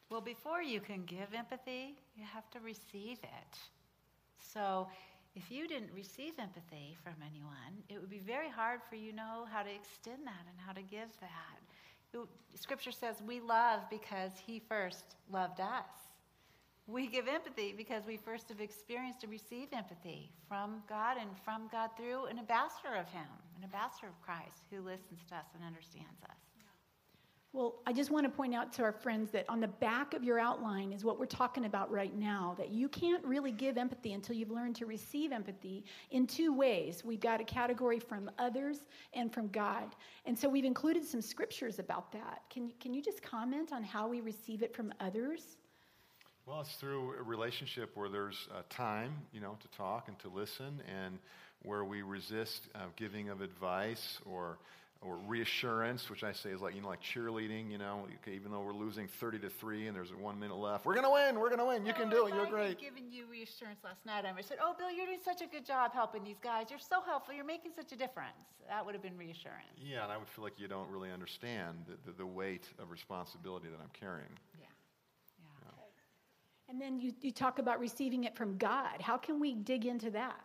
Well, 0.10 0.22
before 0.22 0.63
you 0.63 0.80
can 0.80 1.06
give 1.06 1.34
empathy, 1.36 1.96
you 2.16 2.24
have 2.34 2.50
to 2.51 2.60
receive 2.60 3.20
it. 3.22 3.58
So, 4.54 4.88
if 5.36 5.51
you 5.51 5.68
didn't 5.68 5.92
receive 5.94 6.34
empathy 6.39 6.98
from 7.04 7.13
anyone, 7.22 7.84
it 7.88 8.01
would 8.01 8.10
be 8.10 8.20
very 8.20 8.50
hard 8.50 8.82
for 8.89 8.96
you 8.96 9.12
to 9.12 9.16
know 9.16 9.46
how 9.51 9.62
to 9.62 9.70
extend 9.70 10.25
that 10.25 10.46
and 10.50 10.60
how 10.66 10.74
to 10.74 10.82
give 10.82 11.10
that. 11.22 11.60
It, 12.13 12.28
scripture 12.60 12.92
says 12.92 13.22
we 13.25 13.39
love 13.39 13.82
because 13.92 14.32
he 14.48 14.60
first 14.68 15.16
loved 15.32 15.60
us. 15.60 16.10
We 16.88 17.06
give 17.06 17.28
empathy 17.28 17.75
because 17.78 18.08
we 18.08 18.18
first 18.18 18.50
have 18.50 18.60
experienced 18.60 19.22
and 19.22 19.32
received 19.32 19.75
empathy 19.75 20.32
from 20.48 20.82
God 20.89 21.18
and 21.22 21.30
from 21.46 21.70
God 21.72 21.92
through 21.96 22.25
an 22.25 22.39
ambassador 22.39 22.96
of 22.96 23.08
him, 23.10 23.30
an 23.58 23.63
ambassador 23.63 24.08
of 24.08 24.20
Christ 24.25 24.66
who 24.72 24.82
listens 24.82 25.20
to 25.30 25.36
us 25.36 25.46
and 25.54 25.63
understands 25.63 26.24
us. 26.24 26.49
Well, 27.51 27.82
I 27.88 27.94
just 27.94 28.12
want 28.12 28.25
to 28.25 28.29
point 28.29 28.53
out 28.53 28.72
to 28.74 28.84
our 28.84 28.91
friends 28.91 29.32
that 29.32 29.46
on 29.50 29.60
the 29.60 29.68
back 29.68 30.13
of 30.13 30.24
your 30.24 30.39
outline 30.39 30.94
is 30.94 31.03
what 31.03 31.20
we're 31.20 31.25
talking 31.25 31.65
about 31.65 31.89
right 31.91 32.15
now 32.15 32.53
that 32.60 32.70
you 32.70 32.88
can't 32.88 33.25
really 33.25 33.51
give 33.51 33.75
empathy 33.75 34.13
until 34.13 34.36
you've 34.36 34.51
learned 34.51 34.75
to 34.75 34.86
receive 34.86 35.32
empathy 35.32 35.84
in 36.12 36.27
two 36.27 36.53
ways. 36.53 37.03
We've 37.03 37.20
got 37.20 37.41
a 37.41 37.44
category 37.44 38.00
from 38.00 38.29
others 38.38 38.82
and 39.15 39.34
from 39.34 39.48
God. 39.48 39.96
And 40.27 40.38
so 40.38 40.48
we've 40.48 40.63
included 40.63 41.03
some 41.03 41.24
scriptures 41.24 41.79
about 41.79 42.12
that. 42.12 42.44
Can 42.51 42.68
you, 42.68 42.74
can 42.79 42.94
you 42.94 43.01
just 43.01 43.24
comment 43.24 43.74
on 43.74 43.84
how 43.84 44.08
we 44.08 44.22
receive 44.22 44.62
it 44.62 44.75
from 44.75 44.94
others? 45.00 45.58
Well, 46.46 46.62
it's 46.62 46.75
through 46.75 47.15
a 47.20 47.24
relationship 47.24 47.98
where 47.98 48.10
there's 48.10 48.48
uh, 48.51 48.62
time, 48.70 49.13
you 49.34 49.39
know, 49.39 49.58
to 49.60 49.68
talk 49.70 50.08
and 50.08 50.20
to 50.20 50.29
listen, 50.29 50.82
and 50.88 51.18
where 51.63 51.84
we 51.84 52.03
resist 52.03 52.70
uh, 52.75 52.79
giving 52.96 53.29
of 53.29 53.41
advice 53.41 54.20
or 54.25 54.60
or 55.01 55.15
reassurance, 55.27 56.10
which 56.10 56.24
I 56.24 56.34
say 56.34 56.50
is 56.50 56.62
like 56.62 56.75
you 56.75 56.82
know 56.82 56.89
like 56.89 57.01
cheerleading. 57.01 57.72
You 57.72 57.77
know, 57.77 58.06
okay, 58.22 58.36
even 58.36 58.51
though 58.51 58.62
we're 58.62 58.74
losing 58.74 59.08
thirty 59.08 59.39
to 59.39 59.50
three 59.50 59.88
and 59.88 59.96
there's 59.96 60.13
one 60.13 60.39
minute 60.39 60.58
left, 60.58 60.86
we're 60.86 60.96
gonna 60.96 61.12
win. 61.12 61.39
We're 61.39 61.50
gonna 61.50 61.65
win. 61.65 61.86
You 61.86 61.94
can 61.94 62.10
do 62.10 62.27
it. 62.27 62.34
You're 62.34 62.48
I 62.48 62.50
great. 62.50 62.79
giving 62.79 63.10
you 63.12 63.25
reassurance 63.29 63.79
last 63.84 64.06
night. 64.06 64.25
I 64.25 64.41
said, 64.41 64.58
"Oh, 64.62 64.75
Bill, 64.77 64.91
you're 64.91 65.06
doing 65.06 65.20
such 65.24 65.41
a 65.41 65.48
good 65.48 65.65
job 65.65 65.94
helping 65.94 66.24
these 66.24 66.39
guys. 66.44 66.68
You're 66.70 66.79
so 66.79 67.01
helpful. 67.01 67.34
You're 67.34 67.46
making 67.46 67.72
such 67.75 67.91
a 67.91 67.96
difference." 67.96 68.36
That 68.68 68.86
would 68.86 68.94
have 68.94 69.01
been 69.01 69.18
reassurance. 69.18 69.65
Yeah, 69.77 70.03
and 70.03 70.12
I 70.12 70.18
would 70.18 70.27
feel 70.27 70.44
like 70.44 70.60
you 70.60 70.68
don't 70.68 70.89
really 70.91 71.12
understand 71.12 71.86
the, 71.88 72.12
the, 72.12 72.18
the 72.20 72.25
weight 72.25 72.68
of 72.77 72.91
responsibility 72.91 73.68
that 73.68 73.79
I'm 73.82 73.89
carrying. 74.00 74.29
Yeah. 74.60 74.65
Yeah. 75.39 75.84
And 76.70 76.79
then 76.79 77.00
you, 77.00 77.13
you 77.22 77.32
talk 77.32 77.58
about 77.58 77.79
receiving 77.79 78.25
it 78.25 78.36
from 78.36 78.58
God. 78.58 79.01
How 79.01 79.18
can 79.18 79.39
we 79.39 79.56
dig 79.56 79.86
into 79.88 80.12
that? 80.12 80.39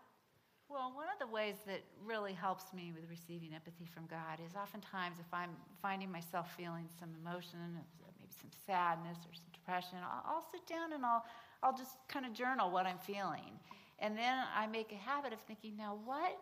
Well, 0.75 0.91
one 0.93 1.07
of 1.07 1.21
the 1.23 1.33
ways 1.33 1.55
that 1.69 1.87
really 2.05 2.33
helps 2.33 2.75
me 2.75 2.91
with 2.93 3.09
receiving 3.09 3.55
empathy 3.55 3.87
from 3.87 4.07
God 4.11 4.43
is 4.45 4.57
oftentimes 4.57 5.19
if 5.21 5.33
I'm 5.33 5.51
finding 5.81 6.11
myself 6.11 6.51
feeling 6.57 6.89
some 6.99 7.11
emotion, 7.23 7.79
maybe 8.03 8.27
some 8.35 8.51
sadness 8.67 9.19
or 9.23 9.35
some 9.39 9.55
depression, 9.55 9.99
I'll, 10.03 10.35
I'll 10.35 10.47
sit 10.51 10.67
down 10.67 10.93
and 10.93 11.07
I'll, 11.07 11.25
I'll 11.63 11.77
just 11.77 11.95
kind 12.09 12.27
of 12.27 12.33
journal 12.33 12.73
what 12.73 12.87
I'm 12.87 12.99
feeling. 12.99 13.55
And 14.01 14.19
then 14.19 14.35
I 14.51 14.67
make 14.67 14.91
a 14.91 14.97
habit 14.97 15.33
of 15.33 15.39
thinking, 15.47 15.77
now 15.77 15.97
what 16.05 16.37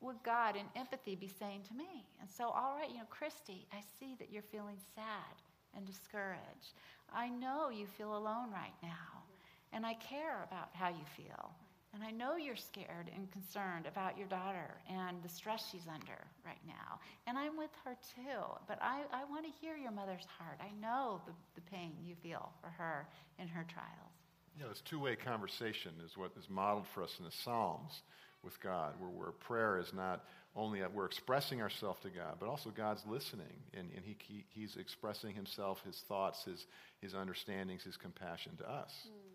would 0.00 0.22
God 0.22 0.54
in 0.54 0.66
empathy 0.76 1.16
be 1.16 1.26
saying 1.26 1.62
to 1.66 1.74
me? 1.74 2.06
And 2.20 2.30
so, 2.30 2.50
all 2.50 2.76
right, 2.78 2.88
you 2.88 2.98
know, 2.98 3.10
Kristi, 3.10 3.66
I 3.72 3.82
see 3.98 4.14
that 4.20 4.30
you're 4.30 4.46
feeling 4.46 4.78
sad 4.94 5.34
and 5.76 5.84
discouraged. 5.84 6.78
I 7.12 7.30
know 7.30 7.70
you 7.70 7.88
feel 7.88 8.16
alone 8.16 8.52
right 8.52 8.78
now, 8.80 9.26
and 9.72 9.84
I 9.84 9.94
care 9.94 10.46
about 10.46 10.68
how 10.72 10.90
you 10.90 11.04
feel. 11.16 11.50
And 11.94 12.02
I 12.02 12.10
know 12.10 12.36
you're 12.36 12.56
scared 12.56 13.10
and 13.14 13.30
concerned 13.30 13.86
about 13.86 14.16
your 14.16 14.26
daughter 14.26 14.80
and 14.88 15.22
the 15.22 15.28
stress 15.28 15.68
she's 15.70 15.86
under 15.86 16.18
right 16.44 16.60
now. 16.66 16.98
And 17.26 17.36
I'm 17.36 17.58
with 17.58 17.70
her 17.84 17.96
too. 18.14 18.40
But 18.66 18.78
I, 18.80 19.02
I 19.12 19.24
want 19.28 19.44
to 19.44 19.52
hear 19.60 19.76
your 19.76 19.92
mother's 19.92 20.26
heart. 20.38 20.58
I 20.60 20.72
know 20.80 21.20
the, 21.26 21.32
the 21.54 21.60
pain 21.70 21.92
you 22.02 22.14
feel 22.22 22.50
for 22.62 22.68
her 22.68 23.06
in 23.38 23.46
her 23.48 23.66
trials. 23.72 24.12
Yeah, 24.58 24.68
this 24.68 24.82
two 24.88 25.00
way 25.00 25.16
conversation 25.16 25.92
is 26.04 26.16
what 26.16 26.32
is 26.38 26.48
modeled 26.48 26.86
for 26.94 27.02
us 27.02 27.14
in 27.18 27.24
the 27.24 27.32
Psalms 27.44 28.02
with 28.42 28.58
God, 28.60 28.94
where, 28.98 29.10
where 29.10 29.30
prayer 29.30 29.78
is 29.78 29.92
not 29.94 30.24
only 30.56 30.80
that 30.80 30.92
we're 30.92 31.06
expressing 31.06 31.62
ourselves 31.62 32.00
to 32.02 32.10
God, 32.10 32.36
but 32.40 32.48
also 32.48 32.70
God's 32.70 33.02
listening. 33.06 33.54
And, 33.72 33.88
and 33.94 34.04
he, 34.04 34.16
he, 34.18 34.44
He's 34.50 34.76
expressing 34.76 35.34
Himself, 35.34 35.80
His 35.84 35.96
thoughts, 36.08 36.44
His, 36.44 36.66
his 37.00 37.14
understandings, 37.14 37.84
His 37.84 37.96
compassion 37.96 38.52
to 38.58 38.70
us. 38.70 38.92
Mm. 39.06 39.31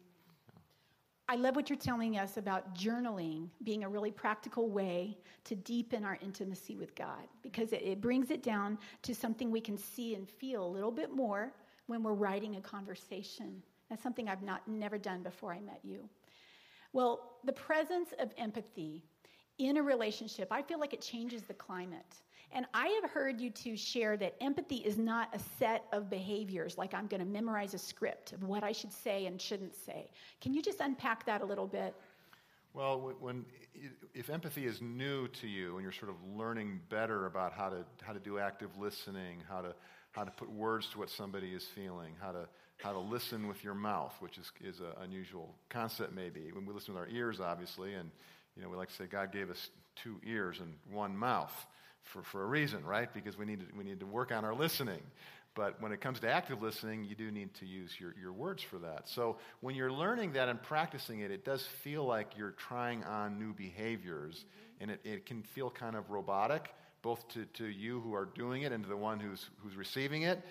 I 1.30 1.36
love 1.36 1.58
what 1.58 1.70
you're 1.70 1.78
telling 1.78 2.18
us 2.18 2.38
about 2.38 2.74
journaling 2.74 3.50
being 3.64 3.84
a 3.84 3.90
really 3.90 4.12
practical 4.12 4.70
way 4.70 5.18
to 5.44 5.56
deepen 5.56 6.06
our 6.06 6.18
intimacy 6.22 6.78
with 6.78 6.96
God 6.96 7.28
because 7.42 7.74
it, 7.74 7.82
it, 7.82 8.00
brings 8.00 8.32
it 8.32 8.42
down 8.42 8.78
to 9.02 9.14
something 9.14 9.52
we 9.52 9.60
can 9.60 9.78
see 9.78 10.16
and 10.16 10.30
feel 10.30 10.66
a 10.66 10.68
little 10.70 10.92
bit 10.92 11.12
more 11.12 11.52
when 11.88 12.02
we're 12.02 12.14
writing 12.14 12.56
a 12.56 12.62
conversation. 12.62 13.62
That's 13.90 14.02
something 14.02 14.30
I've 14.30 14.42
not 14.42 14.66
never 14.70 14.98
done 14.98 15.22
before 15.22 15.52
I 15.52 15.60
met 15.60 15.82
you. 15.84 16.08
Well, 16.94 17.38
the 17.44 17.54
presence 17.54 18.14
of 18.20 18.32
empathy 18.38 19.04
in 19.58 19.78
a 19.78 19.84
relationship, 19.84 20.48
I 20.52 20.62
feel 20.62 20.80
like 20.80 20.94
it 20.94 21.02
changes 21.02 21.42
the 21.42 21.54
climate. 21.54 22.16
And 22.54 22.66
I 22.74 22.88
have 23.02 23.12
heard 23.12 23.42
you 23.42 23.50
two 23.50 23.76
share 23.76 24.18
that 24.18 24.36
empathy 24.42 24.78
is 24.78 24.98
not 24.98 25.36
a 25.36 25.40
set 25.60 25.86
of 25.92 26.10
behaviors, 26.10 26.78
like 26.78 26.94
I'm 26.94 27.08
going 27.08 27.20
to 27.20 27.26
memorize 27.26 27.74
a 27.74 27.78
script 27.78 28.32
of 28.32 28.44
what 28.44 28.64
I 28.64 28.72
should 28.72 28.94
say 28.94 29.26
and 29.26 29.42
shouldn't 29.42 29.76
say. 29.76 30.10
Can 30.42 30.54
you 30.54 30.62
just 30.62 30.80
unpack 30.80 31.26
that 31.26 31.42
a 31.42 31.46
little 31.46 31.68
bit? 31.68 31.94
Well, 32.74 33.14
when, 33.20 33.46
if 34.14 34.30
empathy 34.30 34.66
is 34.66 34.82
new 34.82 35.28
to 35.30 35.48
you 35.48 35.76
and 35.76 35.84
you're 35.84 35.92
sort 35.92 36.10
of 36.10 36.16
learning 36.36 36.80
better 36.90 37.26
about 37.26 37.54
how 37.54 37.70
to, 37.70 37.86
how 38.02 38.14
to 38.14 38.20
do 38.20 38.40
active 38.40 38.78
listening, 38.78 39.40
how 39.50 39.62
to, 39.62 39.74
how 40.12 40.24
to 40.24 40.32
put 40.32 40.50
words 40.52 40.88
to 40.92 41.00
what 41.00 41.10
somebody 41.10 41.50
is 41.50 41.66
feeling, 41.66 42.14
how 42.22 42.32
to, 42.32 42.48
how 42.78 42.94
to 42.94 43.00
listen 43.00 43.48
with 43.48 43.64
your 43.64 43.74
mouth, 43.74 44.16
which 44.20 44.38
is, 44.38 44.52
is 44.64 44.80
an 44.80 44.94
unusual 45.02 45.54
concept 45.70 46.14
maybe. 46.14 46.52
When 46.54 46.66
we 46.66 46.74
listen 46.74 46.94
with 46.94 47.04
our 47.04 47.10
ears, 47.10 47.40
obviously, 47.40 47.96
and 47.96 48.12
you 48.56 48.62
know, 48.62 48.70
we 48.70 48.78
like 48.78 48.90
to 48.90 48.96
say 48.96 49.06
God 49.06 49.32
gave 49.32 49.50
us 49.50 49.70
two 49.96 50.20
ears 50.26 50.60
and 50.60 50.76
one 50.92 51.18
mouth 51.18 51.66
for, 52.08 52.24
for 52.24 52.44
a 52.44 52.46
reason, 52.46 52.84
right? 52.86 53.14
Because 53.14 53.38
we 53.38 53.46
need, 53.46 53.60
to, 53.60 53.66
we 53.78 53.84
need 53.84 54.00
to 54.00 54.06
work 54.06 54.32
on 54.32 54.46
our 54.46 54.54
listening. 54.56 55.02
But 55.56 55.82
when 55.82 55.92
it 55.92 56.02
comes 56.02 56.20
to 56.20 56.30
active 56.30 56.62
listening, 56.62 57.04
you 57.06 57.16
do 57.16 57.32
need 57.32 57.54
to 57.56 57.66
use 57.66 57.92
your, 58.00 58.14
your 58.22 58.32
words 58.32 58.62
for 58.62 58.78
that. 58.78 59.10
So 59.10 59.38
when 59.62 59.74
you're 59.74 59.92
learning 59.92 60.34
that 60.34 60.50
and 60.50 60.62
practicing 60.62 61.22
it, 61.22 61.32
it 61.32 61.44
does 61.44 61.66
feel 61.84 62.06
like 62.06 62.38
you're 62.38 62.52
trying 62.52 63.04
on 63.04 63.40
new 63.40 63.54
behaviors, 63.54 64.36
mm-hmm. 64.36 64.84
and 64.84 64.92
it, 64.92 65.00
it 65.04 65.26
can 65.26 65.42
feel 65.42 65.72
kind 65.72 65.96
of 65.96 66.12
robotic, 66.12 66.74
both 67.02 67.28
to, 67.30 67.46
to 67.54 67.66
you 67.66 68.00
who 68.02 68.14
are 68.14 68.26
doing 68.26 68.62
it 68.64 68.72
and 68.72 68.84
to 68.84 68.90
the 68.90 68.98
one 68.98 69.20
who's, 69.20 69.50
who's 69.64 69.76
receiving 69.76 70.24
it. 70.24 70.44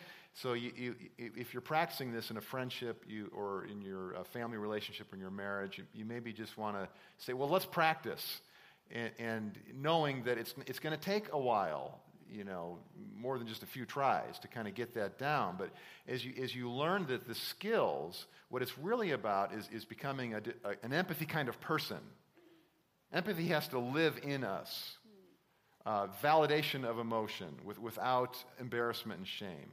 So 0.42 0.52
you, 0.52 0.72
you, 0.76 0.94
if 1.16 1.54
you're 1.54 1.62
practicing 1.62 2.12
this 2.12 2.30
in 2.30 2.36
a 2.36 2.42
friendship 2.42 3.04
you, 3.08 3.30
or 3.34 3.64
in 3.64 3.80
your 3.80 4.16
uh, 4.16 4.24
family 4.24 4.58
relationship 4.58 5.12
or 5.12 5.16
in 5.16 5.20
your 5.20 5.30
marriage, 5.30 5.78
you, 5.78 5.84
you 5.94 6.04
maybe 6.04 6.32
just 6.32 6.58
want 6.58 6.76
to 6.76 6.88
say, 7.24 7.32
well, 7.32 7.48
let's 7.48 7.64
practice 7.64 8.40
and, 8.90 9.10
and 9.18 9.58
knowing 9.74 10.24
that 10.24 10.38
it's, 10.38 10.54
it's 10.66 10.78
going 10.78 10.96
to 10.96 11.02
take 11.02 11.32
a 11.32 11.38
while, 11.38 12.00
you 12.30 12.44
know, 12.44 12.78
more 13.16 13.38
than 13.38 13.46
just 13.46 13.62
a 13.62 13.66
few 13.66 13.84
tries 13.84 14.38
to 14.40 14.48
kind 14.48 14.68
of 14.68 14.74
get 14.74 14.94
that 14.94 15.18
down. 15.18 15.56
But 15.58 15.70
as 16.08 16.24
you, 16.24 16.32
as 16.42 16.54
you 16.54 16.70
learn 16.70 17.06
that 17.06 17.26
the 17.26 17.34
skills, 17.34 18.26
what 18.48 18.62
it's 18.62 18.78
really 18.78 19.12
about 19.12 19.52
is, 19.52 19.68
is 19.72 19.84
becoming 19.84 20.34
a, 20.34 20.42
a, 20.64 20.74
an 20.82 20.92
empathy 20.92 21.26
kind 21.26 21.48
of 21.48 21.60
person. 21.60 21.98
Empathy 23.12 23.46
has 23.48 23.68
to 23.68 23.78
live 23.78 24.18
in 24.22 24.44
us. 24.44 24.96
Uh, 25.84 26.08
validation 26.20 26.84
of 26.84 26.98
emotion 26.98 27.46
with, 27.64 27.78
without 27.78 28.36
embarrassment 28.58 29.18
and 29.18 29.28
shame. 29.28 29.70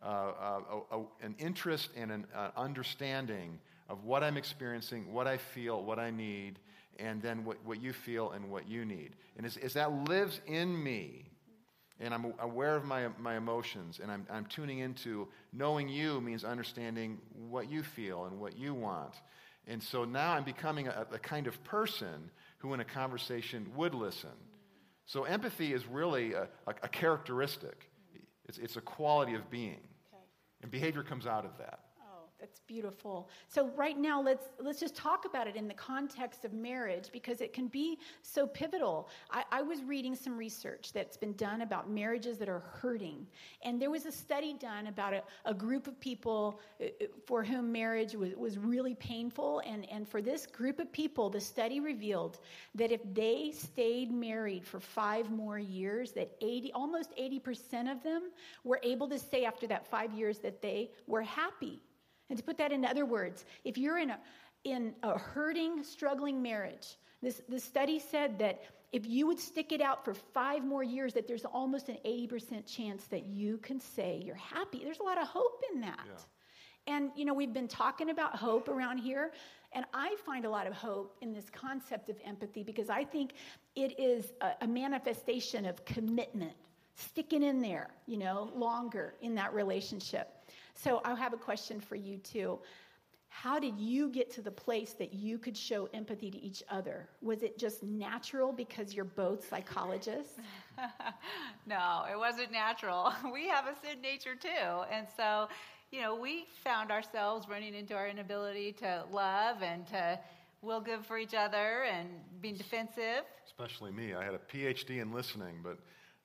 Uh, 0.00 0.60
uh, 0.92 0.98
an 1.20 1.34
interest 1.40 1.90
and 1.96 2.12
an 2.12 2.26
uh, 2.32 2.50
understanding 2.56 3.58
of 3.88 4.04
what 4.04 4.22
I'm 4.22 4.36
experiencing, 4.36 5.12
what 5.12 5.26
I 5.26 5.38
feel, 5.38 5.82
what 5.82 5.98
I 5.98 6.12
need, 6.12 6.60
and 6.98 7.22
then 7.22 7.44
what, 7.44 7.58
what 7.64 7.80
you 7.80 7.92
feel 7.92 8.32
and 8.32 8.50
what 8.50 8.68
you 8.68 8.84
need. 8.84 9.16
And 9.36 9.46
as, 9.46 9.56
as 9.56 9.74
that 9.74 9.92
lives 10.08 10.40
in 10.46 10.82
me, 10.82 11.24
and 12.00 12.14
I'm 12.14 12.32
aware 12.40 12.76
of 12.76 12.84
my, 12.84 13.08
my 13.18 13.36
emotions, 13.36 14.00
and 14.00 14.10
I'm, 14.10 14.26
I'm 14.30 14.46
tuning 14.46 14.78
into 14.78 15.28
knowing 15.52 15.88
you 15.88 16.20
means 16.20 16.44
understanding 16.44 17.18
what 17.48 17.70
you 17.70 17.82
feel 17.82 18.24
and 18.26 18.38
what 18.38 18.56
you 18.56 18.72
want. 18.74 19.14
And 19.66 19.82
so 19.82 20.04
now 20.04 20.32
I'm 20.32 20.44
becoming 20.44 20.88
a, 20.88 21.06
a 21.12 21.18
kind 21.18 21.46
of 21.46 21.62
person 21.64 22.30
who, 22.58 22.72
in 22.74 22.80
a 22.80 22.84
conversation, 22.84 23.66
would 23.76 23.94
listen. 23.94 24.30
So 25.06 25.24
empathy 25.24 25.72
is 25.72 25.86
really 25.86 26.34
a, 26.34 26.48
a, 26.66 26.74
a 26.84 26.88
characteristic, 26.88 27.90
it's, 28.48 28.58
it's 28.58 28.76
a 28.76 28.80
quality 28.80 29.34
of 29.34 29.50
being. 29.50 29.80
Okay. 30.12 30.22
And 30.62 30.70
behavior 30.70 31.02
comes 31.02 31.26
out 31.26 31.44
of 31.44 31.58
that. 31.58 31.80
That's 32.40 32.60
beautiful. 32.60 33.28
So 33.48 33.68
right 33.74 33.98
now 33.98 34.22
let's 34.22 34.46
let's 34.60 34.78
just 34.78 34.94
talk 34.94 35.24
about 35.24 35.48
it 35.48 35.56
in 35.56 35.66
the 35.66 35.74
context 35.74 36.44
of 36.44 36.52
marriage 36.52 37.08
because 37.12 37.40
it 37.40 37.52
can 37.52 37.66
be 37.66 37.98
so 38.22 38.46
pivotal. 38.46 39.08
I, 39.30 39.44
I, 39.50 39.62
was 39.62 39.82
reading 39.82 40.14
some 40.14 40.36
research 40.36 40.92
that's 40.92 41.16
been 41.16 41.32
done 41.32 41.62
about 41.62 41.90
marriages 41.90 42.38
that 42.38 42.48
are 42.48 42.60
hurting. 42.60 43.26
And 43.64 43.82
there 43.82 43.90
was 43.90 44.06
a 44.06 44.12
study 44.12 44.54
done 44.54 44.86
about 44.86 45.14
a, 45.14 45.22
a 45.46 45.52
group 45.52 45.88
of 45.88 45.98
people 45.98 46.60
uh, 46.80 46.84
uh, 46.84 47.06
for 47.26 47.42
whom 47.42 47.72
marriage 47.72 48.14
was, 48.14 48.34
was 48.36 48.56
really 48.56 48.94
painful. 48.94 49.60
And, 49.66 49.88
and 49.90 50.08
for 50.08 50.22
this 50.22 50.46
group 50.46 50.78
of 50.78 50.92
people, 50.92 51.30
the 51.30 51.40
study 51.40 51.80
revealed 51.80 52.38
that 52.76 52.92
if 52.92 53.00
they 53.14 53.52
stayed 53.52 54.12
married 54.12 54.64
for 54.64 54.78
five 54.78 55.28
more 55.30 55.58
years, 55.58 56.12
that 56.12 56.30
80 56.40 56.72
almost 56.72 57.16
80% 57.16 57.90
of 57.90 58.02
them 58.04 58.30
were 58.62 58.78
able 58.84 59.08
to 59.08 59.18
say 59.18 59.44
after 59.44 59.66
that 59.66 59.88
five 59.88 60.12
years 60.12 60.38
that 60.38 60.62
they 60.62 60.90
were 61.08 61.22
happy 61.22 61.80
and 62.28 62.38
to 62.38 62.44
put 62.44 62.58
that 62.58 62.72
in 62.72 62.84
other 62.84 63.04
words, 63.04 63.44
if 63.64 63.78
you're 63.78 63.98
in 63.98 64.10
a, 64.10 64.18
in 64.64 64.94
a 65.02 65.18
hurting, 65.18 65.82
struggling 65.82 66.42
marriage, 66.42 66.96
this, 67.22 67.42
this 67.48 67.64
study 67.64 67.98
said 67.98 68.38
that 68.38 68.62
if 68.92 69.06
you 69.06 69.26
would 69.26 69.38
stick 69.38 69.72
it 69.72 69.80
out 69.80 70.04
for 70.04 70.14
five 70.14 70.64
more 70.64 70.82
years, 70.82 71.12
that 71.14 71.28
there's 71.28 71.44
almost 71.44 71.88
an 71.88 71.98
80% 72.06 72.66
chance 72.66 73.04
that 73.08 73.26
you 73.26 73.58
can 73.58 73.80
say 73.80 74.22
you're 74.24 74.34
happy. 74.34 74.80
There's 74.82 75.00
a 75.00 75.02
lot 75.02 75.20
of 75.20 75.26
hope 75.28 75.62
in 75.72 75.80
that. 75.82 76.00
Yeah. 76.06 76.94
And, 76.94 77.10
you 77.14 77.26
know, 77.26 77.34
we've 77.34 77.52
been 77.52 77.68
talking 77.68 78.08
about 78.08 78.36
hope 78.36 78.68
around 78.68 78.98
here. 78.98 79.32
And 79.72 79.84
I 79.92 80.16
find 80.24 80.46
a 80.46 80.50
lot 80.50 80.66
of 80.66 80.72
hope 80.72 81.16
in 81.20 81.34
this 81.34 81.50
concept 81.50 82.08
of 82.08 82.16
empathy 82.24 82.62
because 82.62 82.88
I 82.88 83.04
think 83.04 83.34
it 83.76 83.98
is 84.00 84.32
a, 84.40 84.52
a 84.62 84.66
manifestation 84.66 85.66
of 85.66 85.84
commitment, 85.84 86.54
sticking 86.94 87.42
in 87.42 87.60
there, 87.60 87.90
you 88.06 88.16
know, 88.16 88.50
longer 88.54 89.14
in 89.20 89.34
that 89.34 89.52
relationship. 89.52 90.37
So 90.82 91.00
I 91.04 91.14
have 91.16 91.32
a 91.32 91.38
question 91.38 91.80
for 91.80 91.96
you 91.96 92.18
too. 92.18 92.58
How 93.30 93.58
did 93.58 93.78
you 93.78 94.08
get 94.10 94.30
to 94.32 94.42
the 94.42 94.50
place 94.50 94.94
that 94.94 95.12
you 95.12 95.38
could 95.38 95.56
show 95.56 95.88
empathy 95.92 96.30
to 96.30 96.38
each 96.38 96.62
other? 96.70 97.08
Was 97.20 97.42
it 97.42 97.58
just 97.58 97.82
natural 97.82 98.52
because 98.52 98.94
you're 98.94 99.04
both 99.04 99.48
psychologists? 99.48 100.38
no, 101.66 102.04
it 102.10 102.16
wasn't 102.16 102.52
natural. 102.52 103.12
We 103.32 103.48
have 103.48 103.66
a 103.66 103.74
sin 103.84 104.00
nature 104.00 104.34
too. 104.34 104.82
And 104.90 105.06
so, 105.16 105.48
you 105.90 106.00
know, 106.00 106.14
we 106.14 106.46
found 106.64 106.90
ourselves 106.90 107.48
running 107.48 107.74
into 107.74 107.94
our 107.94 108.08
inability 108.08 108.72
to 108.74 109.04
love 109.12 109.62
and 109.62 109.86
to 109.88 110.18
will 110.62 110.80
good 110.80 111.04
for 111.04 111.18
each 111.18 111.34
other 111.34 111.84
and 111.84 112.08
being 112.40 112.56
defensive. 112.56 113.24
Especially 113.46 113.92
me. 113.92 114.14
I 114.14 114.24
had 114.24 114.34
a 114.34 114.38
PhD 114.38 115.00
in 115.02 115.12
listening, 115.12 115.56
but 115.62 115.78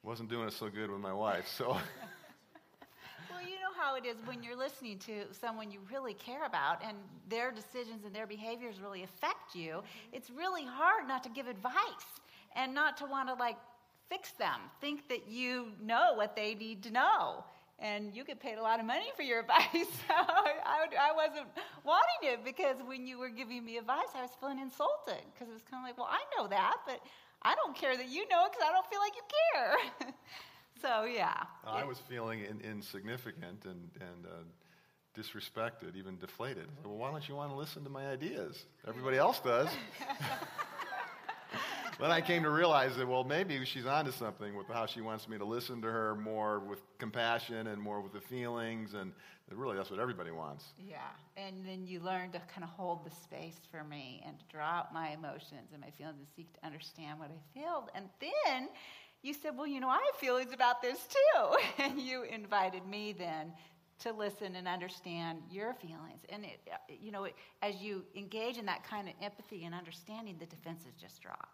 wasn't 0.03 0.29
doing 0.29 0.47
it 0.47 0.53
so 0.53 0.69
good 0.69 0.89
with 0.89 1.01
my 1.01 1.13
wife. 1.13 1.47
So 1.47 1.77
how 3.83 3.95
it 3.95 4.05
is 4.05 4.15
when 4.25 4.41
you're 4.41 4.57
listening 4.57 4.97
to 4.97 5.25
someone 5.31 5.69
you 5.69 5.79
really 5.91 6.13
care 6.13 6.45
about 6.45 6.81
and 6.87 6.97
their 7.29 7.51
decisions 7.51 8.05
and 8.05 8.15
their 8.15 8.27
behaviors 8.27 8.79
really 8.79 9.03
affect 9.03 9.55
you. 9.55 9.71
Mm-hmm. 9.71 10.13
It's 10.13 10.29
really 10.29 10.65
hard 10.65 11.07
not 11.07 11.23
to 11.23 11.29
give 11.29 11.47
advice 11.47 12.09
and 12.55 12.73
not 12.73 12.97
to 12.97 13.05
want 13.05 13.27
to 13.29 13.35
like 13.35 13.57
fix 14.09 14.31
them. 14.31 14.59
Think 14.79 15.09
that 15.09 15.27
you 15.27 15.67
know 15.81 16.13
what 16.15 16.35
they 16.35 16.55
need 16.55 16.81
to 16.83 16.91
know. 16.91 17.43
And 17.79 18.15
you 18.15 18.23
get 18.23 18.39
paid 18.39 18.57
a 18.57 18.61
lot 18.61 18.79
of 18.79 18.85
money 18.85 19.11
for 19.15 19.23
your 19.23 19.39
advice. 19.45 19.67
so 19.73 20.13
I, 20.15 20.87
I 20.99 21.11
wasn't 21.13 21.47
wanting 21.83 22.21
it 22.23 22.45
because 22.45 22.77
when 22.85 23.05
you 23.05 23.19
were 23.19 23.29
giving 23.29 23.65
me 23.65 23.77
advice, 23.77 24.11
I 24.15 24.21
was 24.21 24.31
feeling 24.39 24.59
insulted 24.59 25.21
because 25.33 25.49
it 25.49 25.53
was 25.53 25.63
kind 25.69 25.83
of 25.83 25.89
like, 25.89 25.97
well, 25.97 26.09
I 26.09 26.23
know 26.37 26.47
that, 26.47 26.77
but 26.85 27.01
I 27.41 27.55
don't 27.55 27.75
care 27.75 27.97
that 27.97 28.07
you 28.07 28.27
know 28.29 28.45
it 28.45 28.53
because 28.53 28.65
I 28.67 28.71
don't 28.71 28.87
feel 28.87 28.99
like 28.99 29.13
you 29.15 29.23
care. 29.53 30.13
So, 30.83 31.05
yeah. 31.05 31.45
I 31.65 31.85
was 31.85 31.97
feeling 32.09 32.41
in, 32.41 32.59
insignificant 32.59 33.63
and, 33.63 33.89
and 34.01 34.25
uh, 34.25 35.17
disrespected, 35.17 35.95
even 35.95 36.17
deflated. 36.17 36.67
Said, 36.75 36.85
well, 36.85 36.97
why 36.97 37.09
don't 37.09 37.25
you 37.29 37.35
want 37.35 37.51
to 37.51 37.55
listen 37.55 37.85
to 37.85 37.89
my 37.89 38.07
ideas? 38.07 38.65
Everybody 38.85 39.15
else 39.15 39.39
does. 39.39 39.69
then 42.01 42.11
I 42.11 42.19
came 42.19 42.43
to 42.43 42.49
realize 42.49 42.97
that, 42.97 43.07
well, 43.07 43.23
maybe 43.23 43.63
she's 43.63 43.85
onto 43.85 44.11
something 44.11 44.57
with 44.57 44.67
how 44.67 44.85
she 44.85 44.99
wants 44.99 45.29
me 45.29 45.37
to 45.37 45.45
listen 45.45 45.81
to 45.83 45.87
her 45.87 46.15
more 46.15 46.59
with 46.59 46.79
compassion 46.97 47.67
and 47.67 47.81
more 47.81 48.01
with 48.01 48.11
the 48.11 48.19
feelings. 48.19 48.93
And 48.93 49.13
really, 49.55 49.77
that's 49.77 49.89
what 49.89 50.01
everybody 50.01 50.31
wants. 50.31 50.65
Yeah. 50.77 50.97
And 51.37 51.65
then 51.65 51.87
you 51.87 52.01
learn 52.01 52.31
to 52.31 52.41
kind 52.53 52.63
of 52.63 52.71
hold 52.71 53.05
the 53.05 53.11
space 53.23 53.55
for 53.71 53.85
me 53.85 54.21
and 54.25 54.37
to 54.37 54.43
draw 54.51 54.79
out 54.79 54.93
my 54.93 55.11
emotions 55.11 55.69
and 55.71 55.79
my 55.79 55.91
feelings 55.91 56.17
and 56.17 56.27
seek 56.35 56.51
to 56.59 56.65
understand 56.65 57.19
what 57.19 57.29
I 57.29 57.57
feel. 57.57 57.87
And 57.95 58.09
then 58.19 58.67
you 59.23 59.33
said, 59.33 59.57
Well, 59.57 59.65
you 59.65 59.79
know, 59.79 59.89
I 59.89 59.99
have 60.11 60.15
feelings 60.19 60.53
about 60.53 60.81
this 60.81 60.99
too. 61.07 61.57
And 61.83 61.99
you 61.99 62.23
invited 62.23 62.85
me 62.85 63.13
then 63.13 63.53
to 63.99 64.11
listen 64.11 64.55
and 64.55 64.67
understand 64.67 65.39
your 65.49 65.73
feelings. 65.73 66.21
And, 66.29 66.43
it, 66.43 66.59
uh, 66.71 66.75
you 67.01 67.11
know, 67.11 67.23
it, 67.25 67.35
as 67.61 67.75
you 67.81 68.03
engage 68.15 68.57
in 68.57 68.65
that 68.65 68.83
kind 68.83 69.07
of 69.07 69.13
empathy 69.21 69.63
and 69.65 69.73
understanding, 69.73 70.35
the 70.39 70.45
defenses 70.45 70.93
just 70.99 71.21
drop. 71.21 71.49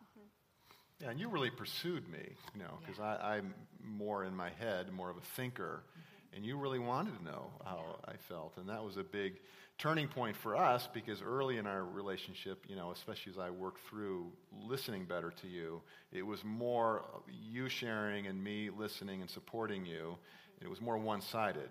Yeah, 1.00 1.12
and 1.12 1.20
you 1.20 1.30
really 1.30 1.50
pursued 1.50 2.10
me, 2.10 2.36
you 2.54 2.60
know, 2.60 2.78
because 2.82 2.98
yeah. 3.00 3.18
I'm 3.24 3.54
more 3.82 4.26
in 4.26 4.36
my 4.36 4.50
head, 4.60 4.92
more 4.92 5.10
of 5.10 5.16
a 5.16 5.22
thinker. 5.22 5.84
Mm-hmm. 5.84 6.09
And 6.36 6.46
you 6.46 6.58
really 6.58 6.80
wanted 6.80 7.18
to 7.18 7.24
know 7.24 7.52
how. 7.66 8.00
I 8.10 8.18
felt. 8.28 8.58
And 8.58 8.70
that 8.70 8.84
was 8.84 8.98
a 8.98 9.04
big 9.04 9.40
turning 9.78 10.08
point 10.08 10.36
for 10.36 10.56
us 10.56 10.88
because 10.94 11.22
early 11.22 11.58
in 11.58 11.68
our 11.68 11.84
relationship, 11.84 12.66
you 12.68 12.76
know, 12.76 12.92
especially 12.92 13.32
as 13.34 13.40
I 13.40 13.50
worked 13.50 13.82
through 13.90 14.32
listening 14.68 15.06
better 15.06 15.32
to 15.42 15.48
you, 15.48 15.82
it 16.12 16.26
was 16.26 16.44
more 16.44 17.04
you 17.30 17.70
sharing 17.70 18.28
and 18.28 18.44
me 18.44 18.70
listening 18.76 19.22
and 19.22 19.30
supporting 19.30 19.86
you. 19.86 20.18
It 20.62 20.70
was 20.70 20.82
more 20.82 20.98
one 20.98 21.22
sided. 21.22 21.70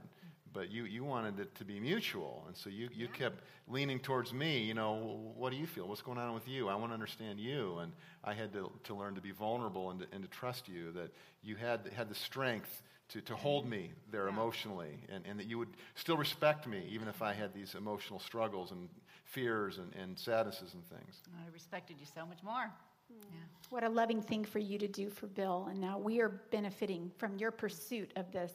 But 0.53 0.71
you, 0.71 0.85
you 0.85 1.05
wanted 1.05 1.39
it 1.39 1.55
to 1.57 1.65
be 1.65 1.79
mutual. 1.81 2.45
And 2.47 2.57
so 2.57 2.71
you, 2.71 2.89
you 2.95 3.07
yeah. 3.07 3.19
kept 3.19 3.43
leaning 3.69 4.01
towards 4.01 4.33
me. 4.33 4.61
You 4.61 4.75
know, 4.75 5.21
what 5.37 5.51
do 5.51 5.59
you 5.59 5.67
feel? 5.67 5.87
What's 5.87 6.03
going 6.03 6.19
on 6.19 6.35
with 6.35 6.49
you? 6.49 6.69
I 6.69 6.75
want 6.75 6.91
to 6.91 6.95
understand 6.95 7.39
you. 7.39 7.79
And 7.79 7.93
I 8.25 8.35
had 8.35 8.53
to, 8.55 8.71
to 8.85 8.95
learn 8.95 9.15
to 9.15 9.21
be 9.21 9.31
vulnerable 9.31 9.91
and 9.91 10.01
to, 10.01 10.07
and 10.13 10.23
to 10.23 10.29
trust 10.29 10.69
you, 10.69 10.93
that 10.93 11.11
you 11.43 11.57
had, 11.57 11.81
had 11.95 12.09
the 12.09 12.15
strength 12.15 12.83
to, 13.11 13.21
to 13.23 13.35
hold 13.35 13.69
me 13.69 13.93
there 14.11 14.25
yeah. 14.25 14.33
emotionally, 14.33 14.99
and, 15.09 15.25
and 15.27 15.39
that 15.41 15.47
you 15.47 15.59
would 15.59 15.71
still 15.95 16.17
respect 16.17 16.67
me, 16.67 16.83
even 16.91 17.09
if 17.09 17.23
I 17.23 17.33
had 17.33 17.55
these 17.55 17.75
emotional 17.75 18.19
struggles 18.19 18.71
and 18.71 18.89
fears 19.25 19.79
and, 19.79 19.95
and 19.95 20.19
sadnesses 20.19 20.75
and 20.75 20.85
things. 20.87 21.23
I 21.39 21.53
respected 21.53 21.97
you 21.99 22.07
so 22.15 22.27
much 22.27 22.43
more. 22.43 22.71
Hmm. 23.11 23.35
Yeah. 23.35 23.41
What 23.71 23.85
a 23.85 23.89
loving 23.89 24.21
thing 24.23 24.45
for 24.45 24.59
you 24.59 24.79
to 24.79 24.89
do 24.89 25.11
for 25.11 25.27
Bill. 25.27 25.69
And 25.71 25.81
now 25.81 25.99
we 25.99 26.21
are 26.21 26.29
benefiting 26.51 27.11
from 27.19 27.37
your 27.39 27.51
pursuit 27.51 28.11
of 28.17 28.31
this. 28.33 28.53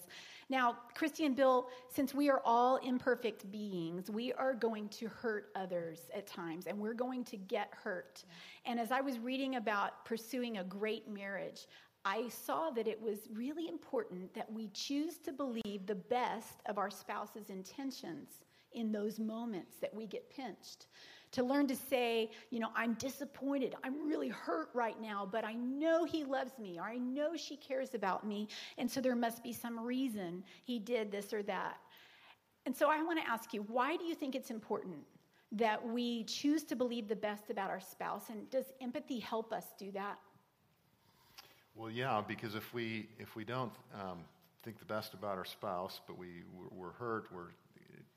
Now, 0.53 0.75
Kristi 0.95 1.25
and 1.25 1.35
Bill, 1.35 1.67
since 1.89 2.13
we 2.13 2.29
are 2.29 2.39
all 2.45 2.75
imperfect 2.75 3.51
beings, 3.51 4.11
we 4.11 4.33
are 4.33 4.53
going 4.53 4.87
to 4.89 5.07
hurt 5.07 5.47
others 5.55 6.01
at 6.15 6.27
times 6.27 6.67
and 6.67 6.77
we're 6.77 6.93
going 6.93 7.23
to 7.23 7.37
get 7.37 7.69
hurt. 7.71 8.23
And 8.63 8.79
as 8.79 8.91
I 8.91 9.01
was 9.01 9.17
reading 9.17 9.55
about 9.55 10.05
pursuing 10.05 10.59
a 10.59 10.63
great 10.63 11.09
marriage, 11.09 11.65
I 12.05 12.29
saw 12.29 12.69
that 12.69 12.87
it 12.87 13.01
was 13.01 13.29
really 13.33 13.67
important 13.67 14.31
that 14.35 14.53
we 14.53 14.67
choose 14.75 15.17
to 15.23 15.33
believe 15.33 15.87
the 15.87 15.95
best 15.95 16.61
of 16.67 16.77
our 16.77 16.91
spouse's 16.91 17.49
intentions 17.49 18.45
in 18.73 18.91
those 18.91 19.17
moments 19.17 19.77
that 19.81 19.91
we 19.91 20.05
get 20.05 20.29
pinched. 20.29 20.85
To 21.33 21.43
learn 21.43 21.67
to 21.67 21.75
say, 21.75 22.29
you 22.51 22.59
know, 22.59 22.69
I'm 22.75 22.93
disappointed, 22.93 23.75
I'm 23.83 24.07
really 24.07 24.29
hurt 24.29 24.69
right 24.73 24.99
now, 25.01 25.27
but 25.29 25.43
I 25.43 25.53
know 25.53 26.05
he 26.05 26.23
loves 26.23 26.57
me, 26.59 26.79
or 26.79 26.83
I 26.83 26.97
know 26.97 27.35
she 27.35 27.57
cares 27.57 27.95
about 27.95 28.25
me, 28.25 28.47
and 28.77 28.89
so 28.89 29.01
there 29.01 29.15
must 29.15 29.43
be 29.43 29.51
some 29.51 29.79
reason 29.79 30.43
he 30.63 30.79
did 30.79 31.11
this 31.11 31.33
or 31.33 31.43
that. 31.43 31.77
And 32.65 32.75
so 32.75 32.89
I 32.89 33.01
want 33.03 33.19
to 33.19 33.29
ask 33.29 33.53
you, 33.53 33.61
why 33.63 33.97
do 33.97 34.05
you 34.05 34.15
think 34.15 34.35
it's 34.35 34.51
important 34.51 34.97
that 35.53 35.85
we 35.85 36.23
choose 36.23 36.63
to 36.65 36.75
believe 36.75 37.07
the 37.07 37.15
best 37.15 37.49
about 37.49 37.69
our 37.69 37.79
spouse? 37.79 38.29
And 38.29 38.49
does 38.49 38.65
empathy 38.81 39.19
help 39.19 39.51
us 39.51 39.65
do 39.77 39.91
that? 39.91 40.17
Well, 41.75 41.89
yeah, 41.89 42.21
because 42.25 42.55
if 42.55 42.73
we 42.73 43.07
if 43.17 43.35
we 43.35 43.43
don't 43.43 43.73
um, 43.99 44.19
think 44.63 44.79
the 44.79 44.85
best 44.85 45.13
about 45.13 45.37
our 45.37 45.45
spouse, 45.45 45.99
but 46.07 46.17
we 46.17 46.43
we're, 46.71 46.91
hurt, 46.91 47.25
we're 47.33 47.51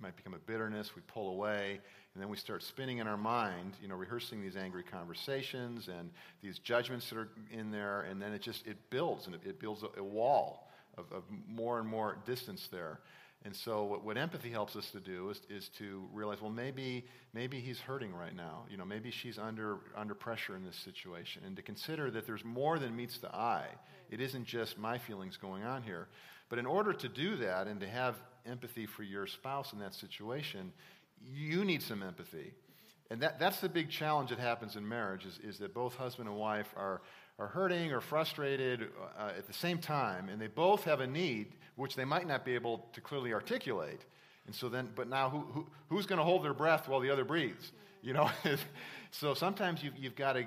might 0.01 0.17
become 0.17 0.35
a 0.35 0.39
bitterness. 0.39 0.95
We 0.95 1.03
pull 1.07 1.31
away, 1.31 1.81
and 2.15 2.23
then 2.23 2.29
we 2.29 2.37
start 2.37 2.63
spinning 2.63 2.99
in 2.99 3.07
our 3.07 3.17
mind, 3.17 3.75
you 3.81 3.89
know, 3.89 3.95
rehearsing 3.95 4.43
these 4.43 4.57
angry 4.57 4.83
conversations 4.83 5.89
and 5.89 6.11
these 6.43 6.59
judgments 6.59 7.09
that 7.11 7.19
are 7.19 7.29
in 7.51 7.71
there, 7.71 8.03
and 8.03 8.21
then 8.21 8.33
it 8.33 8.43
just 8.43 8.67
it 8.67 8.91
builds 8.91 9.27
and 9.27 9.35
it, 9.35 9.41
it 9.45 9.61
builds 9.61 9.83
a, 9.83 10.01
a 10.01 10.05
wall 10.05 10.69
of, 10.97 11.05
of 11.13 11.25
more 11.49 11.79
and 11.79 11.89
more 11.89 12.17
distance 12.27 12.69
there. 12.71 13.01
And 13.45 13.55
so, 13.55 13.85
what, 13.85 14.03
what, 14.03 14.17
empathy 14.17 14.51
helps 14.51 14.75
us 14.75 14.91
to 14.91 14.99
do 14.99 15.31
is, 15.31 15.41
is 15.49 15.69
to 15.79 16.09
realize, 16.13 16.41
well, 16.41 16.51
maybe, 16.51 17.05
maybe 17.33 17.61
he's 17.61 17.79
hurting 17.79 18.13
right 18.13 18.35
now. 18.35 18.65
You 18.69 18.77
know, 18.77 18.85
maybe 18.85 19.11
she's 19.11 19.39
under, 19.39 19.79
under 19.95 20.15
pressure 20.15 20.57
in 20.57 20.65
this 20.65 20.77
situation. 20.77 21.43
And 21.47 21.55
to 21.55 21.63
consider 21.63 22.11
that 22.11 22.27
there's 22.27 22.45
more 22.45 22.79
than 22.79 22.97
meets 22.97 23.19
the 23.19 23.33
eye. 23.33 23.69
It 24.11 24.21
isn't 24.21 24.47
just 24.47 24.79
my 24.79 24.99
feelings 24.99 25.37
going 25.37 25.63
on 25.63 25.83
here. 25.83 26.09
But 26.49 26.59
in 26.59 26.67
order 26.67 26.93
to 26.93 27.09
do 27.09 27.37
that 27.37 27.67
and 27.67 27.79
to 27.81 27.89
have 27.89 28.17
empathy 28.49 28.87
for 28.87 29.03
your 29.03 29.27
spouse 29.27 29.73
in 29.73 29.79
that 29.81 29.95
situation, 29.95 30.73
you 31.33 31.65
need 31.65 31.83
some 31.83 32.03
empathy. 32.03 32.53
And 33.11 33.21
that, 33.23 33.39
that's 33.39 33.61
the 33.61 33.69
big 33.69 33.91
challenge 33.91 34.31
that 34.31 34.39
happens 34.39 34.77
in 34.77 34.87
marriage 34.87 35.25
is, 35.25 35.39
is 35.39 35.59
that 35.59 35.73
both 35.73 35.95
husband 35.95 36.29
and 36.29 36.37
wife 36.37 36.73
are, 36.77 37.03
are 37.39 37.47
hurting 37.47 37.93
or 37.93 38.01
frustrated 38.01 38.89
uh, 39.19 39.31
at 39.37 39.47
the 39.47 39.53
same 39.53 39.79
time, 39.79 40.29
and 40.29 40.41
they 40.41 40.49
both 40.49 40.85
have 40.85 41.01
a 41.01 41.07
need 41.07 41.55
which 41.77 41.95
they 41.95 42.05
might 42.05 42.27
not 42.27 42.45
be 42.45 42.55
able 42.55 42.87
to 42.95 43.01
clearly 43.01 43.33
articulate. 43.33 44.05
And 44.47 44.55
so 44.55 44.69
then, 44.69 44.91
but 44.95 45.09
now 45.09 45.29
who, 45.29 45.41
who 45.53 45.67
who's 45.89 46.07
going 46.07 46.19
to 46.19 46.25
hold 46.25 46.45
their 46.45 46.55
breath 46.55 46.89
while 46.89 47.01
the 47.01 47.11
other 47.11 47.25
breathes? 47.25 47.73
You 48.03 48.13
know? 48.13 48.31
so 49.11 49.35
sometimes 49.35 49.83
you've, 49.83 49.97
you've 49.97 50.17
got 50.17 50.35
to 50.35 50.47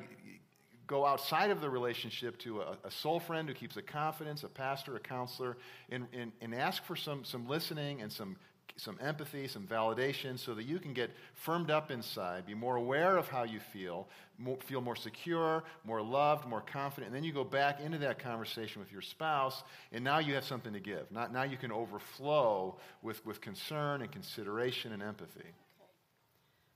go 0.90 1.06
outside 1.06 1.52
of 1.52 1.62
the 1.62 1.70
relationship 1.70 2.38
to 2.40 2.62
a, 2.62 2.78
a, 2.84 2.90
soul 2.90 3.20
friend 3.20 3.48
who 3.48 3.54
keeps 3.54 3.78
a 3.78 3.82
confidence, 3.82 4.44
a 4.44 4.48
pastor, 4.48 4.96
a 4.96 5.00
counselor, 5.00 5.56
and, 5.92 6.08
and, 6.14 6.32
and 6.42 6.54
ask 6.54 6.84
for 6.84 6.96
some, 6.96 7.24
some 7.24 7.48
listening 7.48 8.02
and 8.02 8.12
some 8.12 8.36
some 8.78 8.98
empathy, 9.02 9.46
some 9.46 9.68
validation, 9.68 10.40
so 10.40 10.54
that 10.54 10.64
you 10.64 10.80
can 10.80 10.94
get 10.94 11.12
firmed 11.34 11.70
up 11.70 11.92
inside, 11.92 12.46
be 12.46 12.54
more 12.54 12.78
aware 12.78 13.18
of 13.18 13.28
how 13.28 13.44
you 13.44 13.60
feel, 13.60 14.08
more, 14.38 14.58
feel 14.66 14.80
more 14.80 14.96
secure, 14.96 15.66
more 15.84 16.02
loved, 16.02 16.48
more 16.48 16.62
confident. 16.62 17.08
And 17.08 17.16
then 17.16 17.26
you 17.26 17.34
go 17.34 17.44
back 17.44 17.82
into 17.82 17.98
that 17.98 18.20
conversation 18.20 18.80
with 18.80 18.90
your 18.90 19.02
spouse, 19.02 19.64
and 19.92 20.02
now 20.02 20.20
you 20.20 20.34
have 20.36 20.46
something 20.46 20.72
to 20.72 20.80
give. 20.80 21.12
Not, 21.12 21.34
now 21.34 21.44
you 21.44 21.58
can 21.58 21.74
overflow 21.74 22.78
with, 23.02 23.26
with 23.26 23.42
concern 23.42 24.02
and 24.02 24.10
consideration 24.14 24.94
and 24.94 25.04
empathy. 25.04 25.42
Okay. 25.42 25.92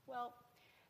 Well, 0.08 0.34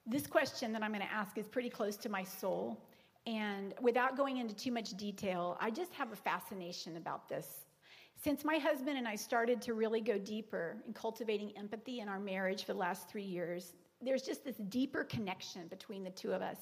this 0.08 0.26
question 0.26 0.74
that 0.74 0.82
I'm 0.82 0.92
going 0.92 1.06
to 1.06 1.14
ask 1.14 1.38
is 1.38 1.48
pretty 1.48 1.70
close 1.70 1.96
to 1.98 2.10
my 2.10 2.24
soul. 2.24 2.80
And 3.26 3.74
without 3.82 4.18
going 4.18 4.38
into 4.38 4.54
too 4.54 4.72
much 4.72 4.92
detail, 4.98 5.58
I 5.62 5.72
just 5.72 5.94
have 5.94 6.12
a 6.12 6.16
fascination 6.16 6.98
about 6.98 7.30
this 7.30 7.66
since 8.24 8.46
my 8.46 8.58
husband 8.58 8.98
and 8.98 9.08
I 9.08 9.16
started 9.16 9.62
to 9.64 9.74
really 9.74 10.00
go 10.00 10.18
deeper 10.18 10.78
in 10.88 10.94
cultivating 10.94 11.52
empathy 11.58 12.00
in 12.00 12.08
our 12.08 12.20
marriage 12.20 12.64
for 12.64 12.72
the 12.72 12.80
last 12.80 13.10
three 13.10 13.24
years, 13.24 13.74
there's 14.02 14.22
just 14.22 14.46
this 14.46 14.56
deeper 14.70 15.04
connection 15.04 15.68
between 15.68 16.04
the 16.04 16.10
two 16.10 16.32
of 16.32 16.42
us. 16.42 16.58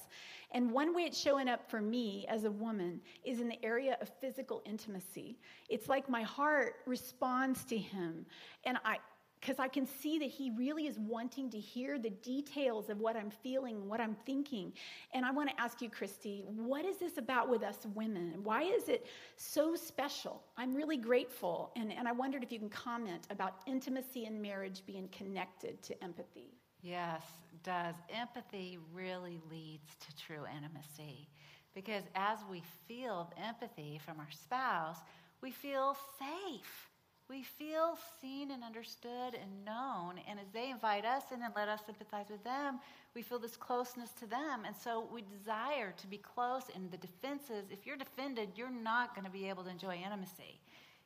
And 0.54 0.72
one 0.72 0.96
way 0.96 1.04
it's 1.04 1.20
showing 1.20 1.48
up 1.48 1.70
for 1.70 1.82
me 1.82 2.26
as 2.30 2.46
a 2.46 2.52
woman 2.52 3.00
is 3.24 3.40
in 3.40 3.48
the 3.48 3.64
area 3.64 3.98
of 4.02 4.10
physical 4.20 4.62
intimacy. 4.66 5.38
It's 5.70 5.88
like 5.88 6.10
my 6.10 6.24
heart 6.24 6.76
responds 6.86 7.64
to 7.66 7.78
him. 7.78 8.26
And 8.64 8.78
I, 8.84 8.98
because 9.42 9.58
I 9.58 9.68
can 9.68 9.88
see 9.88 10.20
that 10.20 10.30
he 10.30 10.52
really 10.52 10.86
is 10.86 11.00
wanting 11.00 11.50
to 11.50 11.60
hear 11.60 11.98
the 11.98 12.12
details 12.12 12.90
of 12.90 13.00
what 13.00 13.18
I'm 13.18 13.32
feeling, 13.32 13.90
what 13.90 14.00
I'm 14.00 14.16
thinking. 14.24 14.72
And 15.16 15.26
I 15.26 15.32
want 15.32 15.50
to 15.50 15.60
ask 15.60 15.82
you, 15.82 15.90
Kristi, 15.90 16.46
what 16.46 16.86
is 16.86 16.98
this 16.98 17.18
about 17.18 17.50
with 17.50 17.64
us 17.64 17.88
women? 17.96 18.36
Why 18.44 18.62
is 18.62 18.88
it 18.88 19.08
so 19.38 19.76
special? 19.76 20.44
I'm 20.58 20.76
really 20.76 20.98
grateful. 20.98 21.72
And, 21.76 21.92
and 21.92 22.08
I 22.08 22.12
wondered 22.12 22.44
if 22.44 22.52
you 22.52 22.60
can 22.60 22.70
comment 22.70 23.26
about 23.32 23.56
intimacy 23.66 24.26
in 24.26 24.40
marriage 24.40 24.84
being 24.86 25.08
connected 25.08 25.82
to 25.84 26.04
empathy. 26.04 26.54
Yes, 26.84 27.24
does. 27.64 27.96
Empathy 28.14 28.78
really 28.94 29.40
leads 29.50 29.96
to 29.96 30.16
true 30.16 30.44
intimacy. 30.56 31.28
Because 31.74 32.04
as 32.16 32.40
we 32.50 32.62
feel 32.88 33.32
empathy 33.44 34.00
from 34.06 34.20
our 34.20 34.32
spouse, 34.32 34.98
we 35.42 35.50
feel 35.50 35.98
safe 36.20 36.91
we 37.32 37.44
feel 37.44 37.98
seen 38.20 38.52
and 38.52 38.62
understood 38.62 39.34
and 39.42 39.66
known. 39.66 40.20
And 40.28 40.38
as 40.38 40.48
they 40.54 40.70
invite 40.70 41.06
us 41.06 41.24
in 41.34 41.42
and 41.42 41.54
let 41.56 41.70
us 41.70 41.80
sympathize 41.86 42.26
with 42.30 42.44
them, 42.44 42.80
we 43.16 43.22
feel 43.22 43.40
this 43.40 43.56
closeness 43.56 44.10
to 44.20 44.26
them. 44.28 44.64
And 44.66 44.76
so 44.76 45.08
we 45.12 45.22
desire 45.22 45.94
to 45.96 46.08
be 46.08 46.18
close. 46.18 46.64
And 46.76 46.92
the 46.92 46.98
defenses, 46.98 47.72
if 47.72 47.86
you're 47.86 47.96
defended, 47.96 48.50
you're 48.56 48.70
not 48.70 49.16
going 49.16 49.24
to 49.24 49.32
be 49.32 49.48
able 49.48 49.64
to 49.64 49.70
enjoy 49.70 49.96
intimacy. 49.96 50.60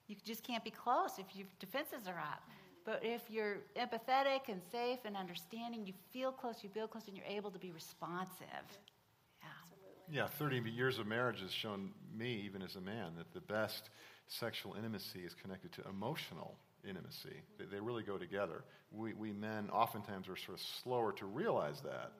You 0.08 0.16
just 0.26 0.44
can't 0.44 0.64
be 0.64 0.72
close 0.72 1.20
if 1.20 1.36
your 1.36 1.46
defenses 1.60 2.08
are 2.08 2.18
up. 2.18 2.42
But 2.86 3.02
if 3.04 3.22
you're 3.30 3.58
empathetic 3.76 4.50
and 4.50 4.62
safe 4.72 5.00
and 5.06 5.16
understanding, 5.16 5.86
you 5.86 5.94
feel 6.12 6.32
close, 6.32 6.64
you 6.64 6.70
feel 6.70 6.88
close, 6.88 7.08
and 7.08 7.16
you're 7.16 7.26
able 7.28 7.52
to 7.52 7.60
be 7.60 7.72
responsive. 7.72 8.66
Yeah. 10.10 10.24
Yeah, 10.24 10.28
30 10.28 10.72
years 10.72 10.98
of 10.98 11.06
marriage 11.06 11.42
has 11.42 11.52
shown 11.52 11.92
me, 12.16 12.42
even 12.46 12.64
as 12.64 12.76
a 12.76 12.82
man, 12.82 13.14
that 13.18 13.32
the 13.34 13.42
best 13.42 13.90
sexual 14.28 14.74
intimacy 14.76 15.20
is 15.20 15.34
connected 15.34 15.72
to 15.74 15.90
emotional 15.90 16.56
intimacy. 16.88 17.42
They, 17.58 17.66
they 17.66 17.80
really 17.80 18.04
go 18.04 18.18
together. 18.18 18.64
We, 18.92 19.14
we 19.14 19.32
men 19.32 19.70
oftentimes 19.72 20.28
are 20.28 20.36
sort 20.36 20.58
of 20.58 20.66
slower 20.84 21.12
to 21.14 21.26
realize 21.26 21.82
that, 21.82 22.12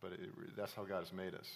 but 0.00 0.12
it, 0.12 0.20
that's 0.56 0.74
how 0.74 0.84
God 0.84 1.00
has 1.00 1.12
made 1.12 1.34
us. 1.34 1.48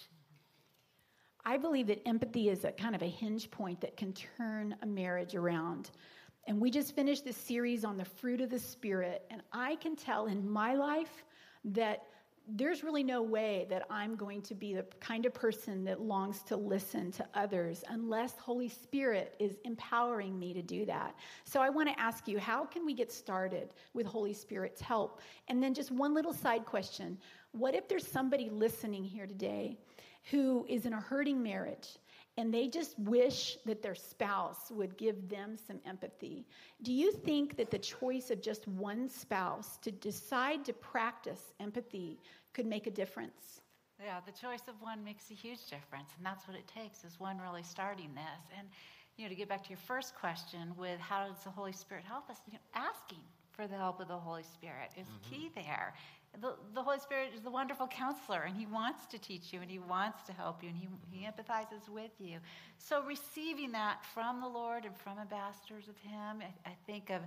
I 1.45 1.57
believe 1.57 1.87
that 1.87 2.07
empathy 2.07 2.49
is 2.49 2.65
a 2.65 2.71
kind 2.71 2.95
of 2.95 3.03
a 3.03 3.07
hinge 3.07 3.51
point 3.51 3.79
that 3.81 3.97
can 3.97 4.13
turn 4.13 4.75
a 4.81 4.85
marriage 4.85 5.35
around. 5.35 5.91
And 6.47 6.59
we 6.59 6.71
just 6.71 6.95
finished 6.95 7.23
this 7.23 7.37
series 7.37 7.83
on 7.85 7.97
the 7.97 8.05
fruit 8.05 8.41
of 8.41 8.49
the 8.49 8.59
Spirit, 8.59 9.25
and 9.29 9.41
I 9.51 9.75
can 9.75 9.95
tell 9.95 10.27
in 10.27 10.47
my 10.47 10.73
life 10.73 11.23
that 11.65 12.03
there's 12.47 12.83
really 12.83 13.03
no 13.03 13.21
way 13.21 13.65
that 13.69 13.85
I'm 13.89 14.15
going 14.15 14.41
to 14.43 14.55
be 14.55 14.73
the 14.73 14.85
kind 14.99 15.25
of 15.25 15.33
person 15.33 15.83
that 15.85 16.01
longs 16.01 16.43
to 16.43 16.55
listen 16.55 17.11
to 17.13 17.25
others 17.33 17.83
unless 17.89 18.33
Holy 18.37 18.69
Spirit 18.69 19.35
is 19.39 19.57
empowering 19.65 20.37
me 20.37 20.53
to 20.53 20.61
do 20.61 20.85
that. 20.85 21.15
So 21.43 21.59
I 21.59 21.69
want 21.69 21.89
to 21.89 21.99
ask 21.99 22.27
you, 22.27 22.39
how 22.39 22.65
can 22.65 22.85
we 22.85 22.93
get 22.93 23.11
started 23.11 23.73
with 23.93 24.05
Holy 24.05 24.33
Spirit's 24.33 24.79
help? 24.79 25.21
And 25.47 25.61
then 25.61 25.73
just 25.73 25.91
one 25.91 26.13
little 26.13 26.33
side 26.33 26.65
question. 26.65 27.17
What 27.51 27.73
if 27.73 27.87
there's 27.87 28.07
somebody 28.07 28.49
listening 28.49 29.03
here 29.03 29.25
today 29.25 29.77
who 30.31 30.65
is 30.69 30.85
in 30.85 30.93
a 30.93 30.99
hurting 30.99 31.41
marriage 31.41 31.97
and 32.37 32.53
they 32.53 32.67
just 32.67 32.97
wish 32.99 33.57
that 33.65 33.81
their 33.81 33.95
spouse 33.95 34.69
would 34.69 34.97
give 34.97 35.29
them 35.29 35.57
some 35.67 35.79
empathy. 35.85 36.45
Do 36.81 36.91
you 36.91 37.11
think 37.11 37.55
that 37.57 37.71
the 37.71 37.79
choice 37.79 38.29
of 38.29 38.41
just 38.41 38.67
one 38.67 39.09
spouse 39.09 39.77
to 39.77 39.91
decide 39.91 40.65
to 40.65 40.73
practice 40.73 41.53
empathy 41.59 42.19
could 42.53 42.65
make 42.65 42.87
a 42.87 42.91
difference? 42.91 43.61
Yeah, 44.03 44.19
the 44.25 44.33
choice 44.33 44.67
of 44.67 44.75
one 44.81 45.03
makes 45.03 45.31
a 45.31 45.33
huge 45.33 45.65
difference, 45.69 46.09
and 46.17 46.25
that's 46.25 46.47
what 46.47 46.57
it 46.57 46.67
takes 46.67 47.05
is 47.05 47.19
one 47.19 47.39
really 47.39 47.63
starting 47.63 48.13
this. 48.13 48.57
And 48.57 48.67
you 49.15 49.23
know, 49.23 49.29
to 49.29 49.35
get 49.35 49.47
back 49.47 49.63
to 49.63 49.69
your 49.69 49.77
first 49.77 50.13
question 50.15 50.73
with 50.77 50.99
how 50.99 51.27
does 51.27 51.41
the 51.43 51.49
Holy 51.49 51.71
Spirit 51.71 52.03
help 52.03 52.29
us, 52.29 52.37
you 52.45 52.53
know, 52.53 52.59
asking 52.73 53.23
for 53.53 53.67
the 53.67 53.77
help 53.77 54.01
of 54.01 54.09
the 54.09 54.17
Holy 54.17 54.43
Spirit 54.43 54.91
is 54.97 55.07
mm-hmm. 55.07 55.33
key 55.33 55.51
there 55.55 55.93
the, 56.41 56.53
the 56.73 56.81
Holy 56.81 56.99
Spirit 56.99 57.29
is 57.35 57.41
the 57.41 57.49
wonderful 57.49 57.87
counselor, 57.87 58.43
and 58.43 58.55
He 58.55 58.65
wants 58.65 59.05
to 59.07 59.17
teach 59.17 59.53
you, 59.53 59.61
and 59.61 59.69
He 59.69 59.79
wants 59.79 60.23
to 60.27 60.33
help 60.33 60.63
you, 60.63 60.69
and 60.69 60.77
He, 60.77 60.87
he 61.11 61.25
empathizes 61.25 61.89
with 61.89 62.11
you. 62.19 62.39
So, 62.77 63.03
receiving 63.03 63.71
that 63.73 64.03
from 64.13 64.41
the 64.41 64.47
Lord 64.47 64.85
and 64.85 64.95
from 64.95 65.19
ambassadors 65.19 65.87
of 65.87 65.97
Him, 65.97 66.41
I, 66.41 66.69
I 66.69 66.75
think 66.85 67.09
of 67.09 67.21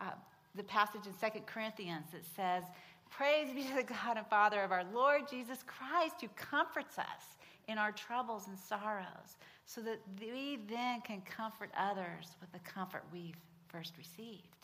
uh, 0.00 0.12
the 0.54 0.64
passage 0.64 1.06
in 1.06 1.14
Second 1.18 1.46
Corinthians 1.46 2.06
that 2.12 2.24
says, 2.36 2.64
Praise 3.10 3.52
be 3.54 3.62
to 3.64 3.74
the 3.76 3.82
God 3.82 4.16
and 4.16 4.26
Father 4.26 4.62
of 4.62 4.72
our 4.72 4.84
Lord 4.92 5.28
Jesus 5.30 5.58
Christ, 5.66 6.16
who 6.20 6.28
comforts 6.36 6.98
us 6.98 7.36
in 7.68 7.78
our 7.78 7.92
troubles 7.92 8.48
and 8.48 8.58
sorrows, 8.58 9.36
so 9.66 9.80
that 9.82 10.00
we 10.20 10.58
then 10.68 11.00
can 11.02 11.22
comfort 11.22 11.70
others 11.78 12.36
with 12.40 12.52
the 12.52 12.58
comfort 12.60 13.04
we've 13.12 13.36
first 13.68 13.94
received 13.96 14.63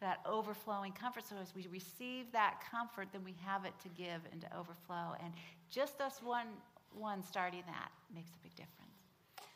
that 0.00 0.20
overflowing 0.24 0.92
comfort. 0.92 1.24
So 1.28 1.36
as 1.40 1.54
we 1.54 1.66
receive 1.70 2.32
that 2.32 2.62
comfort, 2.70 3.08
then 3.12 3.22
we 3.24 3.34
have 3.44 3.64
it 3.64 3.74
to 3.82 3.88
give 3.90 4.22
and 4.32 4.40
to 4.40 4.56
overflow. 4.56 5.14
And 5.22 5.32
just 5.70 6.00
us 6.00 6.20
one 6.22 6.46
one 6.92 7.22
starting 7.22 7.62
that 7.66 7.90
makes 8.12 8.30
a 8.30 8.42
big 8.42 8.50
difference. 8.56 8.90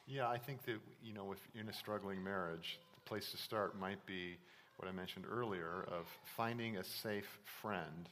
Yeah, 0.06 0.28
I 0.28 0.38
think 0.38 0.62
that 0.66 0.78
you 1.02 1.12
know, 1.12 1.32
if 1.32 1.38
in 1.58 1.68
a 1.68 1.72
struggling 1.72 2.22
marriage, 2.22 2.78
the 2.94 3.00
place 3.08 3.30
to 3.32 3.36
start 3.36 3.78
might 3.78 4.04
be 4.06 4.36
what 4.76 4.88
I 4.88 4.92
mentioned 4.92 5.24
earlier 5.30 5.86
of 5.88 6.06
finding 6.36 6.76
a 6.76 6.84
safe 6.84 7.38
friend 7.62 8.08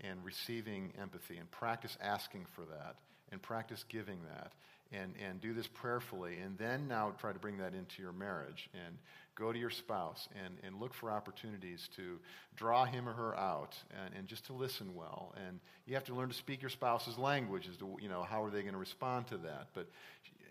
and 0.00 0.24
receiving 0.24 0.92
empathy 1.00 1.36
and 1.38 1.50
practice 1.50 1.96
asking 2.00 2.46
for 2.54 2.62
that 2.62 2.96
and 3.32 3.40
practice 3.40 3.84
giving 3.88 4.18
that 4.28 4.52
and, 4.92 5.14
and 5.24 5.40
do 5.40 5.54
this 5.54 5.66
prayerfully 5.66 6.38
and 6.38 6.58
then 6.58 6.86
now 6.86 7.12
try 7.18 7.32
to 7.32 7.38
bring 7.38 7.56
that 7.58 7.74
into 7.74 8.02
your 8.02 8.12
marriage 8.12 8.68
and 8.74 8.98
go 9.34 9.52
to 9.52 9.58
your 9.58 9.70
spouse 9.70 10.28
and, 10.44 10.56
and 10.62 10.80
look 10.80 10.94
for 10.94 11.10
opportunities 11.10 11.88
to 11.96 12.18
draw 12.56 12.84
him 12.84 13.08
or 13.08 13.12
her 13.12 13.36
out 13.38 13.76
and, 14.04 14.14
and 14.16 14.28
just 14.28 14.46
to 14.46 14.52
listen 14.52 14.94
well. 14.94 15.34
And 15.46 15.60
you 15.86 15.94
have 15.94 16.04
to 16.04 16.14
learn 16.14 16.28
to 16.28 16.34
speak 16.34 16.62
your 16.62 16.70
spouse's 16.70 17.18
language 17.18 17.68
as 17.68 17.76
to, 17.78 17.96
you 18.00 18.08
know, 18.08 18.22
how 18.22 18.42
are 18.42 18.50
they 18.50 18.62
going 18.62 18.74
to 18.74 18.78
respond 18.78 19.26
to 19.28 19.36
that. 19.38 19.68
But 19.74 19.88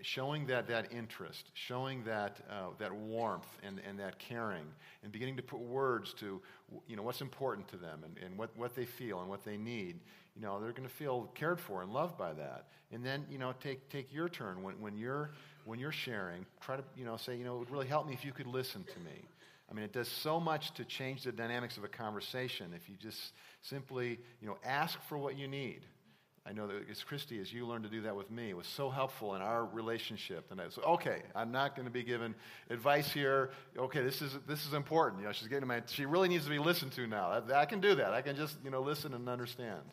showing 0.02 0.48
that, 0.48 0.68
that 0.68 0.92
interest, 0.92 1.50
showing 1.54 2.04
that, 2.04 2.38
uh, 2.50 2.68
that 2.78 2.94
warmth 2.94 3.48
and, 3.64 3.82
and 3.88 4.00
that 4.00 4.20
caring, 4.20 4.66
and 5.02 5.12
beginning 5.12 5.38
to 5.38 5.44
put 5.44 5.60
words 5.60 6.14
to, 6.16 6.42
you 6.88 6.96
know, 6.96 7.04
what's 7.04 7.22
important 7.22 7.68
to 7.70 7.78
them 7.78 8.04
and, 8.04 8.18
and 8.24 8.38
what, 8.38 8.56
what 8.58 8.76
they 8.76 8.86
feel 8.86 9.22
and 9.22 9.30
what 9.30 9.46
they 9.46 9.58
need, 9.58 10.00
you 10.36 10.42
know, 10.42 10.60
they're 10.60 10.72
going 10.72 10.88
to 10.88 10.94
feel 10.94 11.30
cared 11.36 11.60
for 11.60 11.82
and 11.82 11.94
loved 11.94 12.18
by 12.18 12.34
that. 12.34 12.68
And 12.92 13.06
then, 13.06 13.26
you 13.30 13.38
know, 13.38 13.54
take, 13.62 13.90
take 13.90 14.14
your 14.14 14.28
turn 14.30 14.62
when, 14.62 14.80
when 14.82 14.98
you're 14.98 15.32
when 15.66 15.80
you're 15.80 15.92
sharing, 15.92 16.46
try 16.62 16.78
to, 16.78 16.84
you 16.96 17.06
know, 17.06 17.18
say, 17.18 17.36
you 17.36 17.44
know, 17.44 17.56
it 17.56 17.60
would 17.60 17.72
really 17.72 17.88
help 17.88 18.08
me 18.08 18.14
if 18.14 18.26
you 18.26 18.32
could 18.32 18.48
listen 18.48 18.84
to 18.84 19.00
me. 19.00 19.28
I 19.70 19.74
mean, 19.74 19.86
it 19.86 19.94
does 19.94 20.08
so 20.08 20.40
much 20.40 20.74
to 20.76 20.86
change 20.86 21.24
the 21.24 21.32
dynamics 21.32 21.78
of 21.78 21.84
a 21.84 21.88
conversation 21.88 22.74
if 22.76 22.90
you 22.90 22.96
just 22.96 23.34
simply, 23.62 24.20
you 24.42 24.48
know, 24.48 24.58
ask 24.64 25.02
for 25.08 25.18
what 25.18 25.38
you 25.38 25.48
need. 25.48 25.82
I 26.46 26.52
know 26.52 26.68
that 26.68 26.90
as 26.92 27.02
Kristi, 27.02 27.40
as 27.40 27.54
you 27.54 27.66
learned 27.66 27.86
to 27.86 27.90
do 27.90 28.02
that 28.02 28.16
with 28.16 28.30
me, 28.30 28.50
it 28.50 28.58
was 28.58 28.68
so 28.68 28.90
helpful 28.90 29.34
in 29.36 29.42
our 29.42 29.66
relationship. 29.66 30.52
And 30.52 30.60
I 30.60 30.66
was 30.66 30.78
okay. 30.78 31.22
I'm 31.34 31.54
not 31.54 31.74
going 31.74 31.86
to 31.86 31.92
be 31.92 32.04
given 32.04 32.36
advice 32.70 33.10
here. 33.10 33.52
Okay, 33.78 34.02
this 34.02 34.22
is 34.22 34.38
this 34.46 34.66
is 34.66 34.74
important. 34.74 35.22
You 35.22 35.28
know, 35.28 35.34
she's 35.34 35.48
getting 35.48 35.68
my. 35.68 35.82
She 35.88 36.06
really 36.06 36.28
needs 36.28 36.44
to 36.44 36.50
be 36.50 36.60
listened 36.60 36.92
to 36.94 37.08
now. 37.08 37.42
I, 37.50 37.62
I 37.62 37.66
can 37.66 37.80
do 37.80 37.96
that. 37.96 38.14
I 38.14 38.22
can 38.22 38.36
just 38.36 38.58
you 38.62 38.72
know 38.72 38.82
listen 38.82 39.14
and 39.14 39.30
understand. 39.30 39.84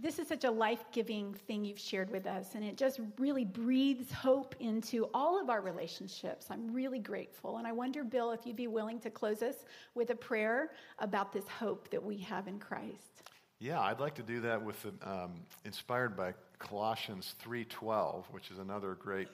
This 0.00 0.20
is 0.20 0.28
such 0.28 0.44
a 0.44 0.50
life 0.50 0.84
giving 0.92 1.34
thing 1.34 1.64
you've 1.64 1.78
shared 1.78 2.10
with 2.10 2.24
us, 2.26 2.54
and 2.54 2.62
it 2.62 2.76
just 2.76 3.00
really 3.18 3.44
breathes 3.44 4.12
hope 4.12 4.54
into 4.60 5.08
all 5.12 5.40
of 5.40 5.50
our 5.50 5.60
relationships. 5.60 6.46
I'm 6.50 6.72
really 6.72 7.00
grateful. 7.00 7.56
And 7.56 7.66
I 7.66 7.72
wonder, 7.72 8.04
Bill, 8.04 8.30
if 8.30 8.46
you'd 8.46 8.54
be 8.54 8.68
willing 8.68 9.00
to 9.00 9.10
close 9.10 9.42
us 9.42 9.56
with 9.96 10.10
a 10.10 10.14
prayer 10.14 10.70
about 11.00 11.32
this 11.32 11.48
hope 11.48 11.90
that 11.90 12.02
we 12.02 12.16
have 12.18 12.46
in 12.46 12.60
Christ. 12.60 13.24
Yeah, 13.58 13.80
I'd 13.80 13.98
like 13.98 14.14
to 14.14 14.22
do 14.22 14.40
that 14.42 14.62
with 14.62 14.86
um, 15.02 15.40
inspired 15.64 16.16
by 16.16 16.34
Colossians 16.60 17.34
3:12, 17.44 18.24
which 18.30 18.52
is 18.52 18.58
another 18.58 18.94
great 18.94 19.28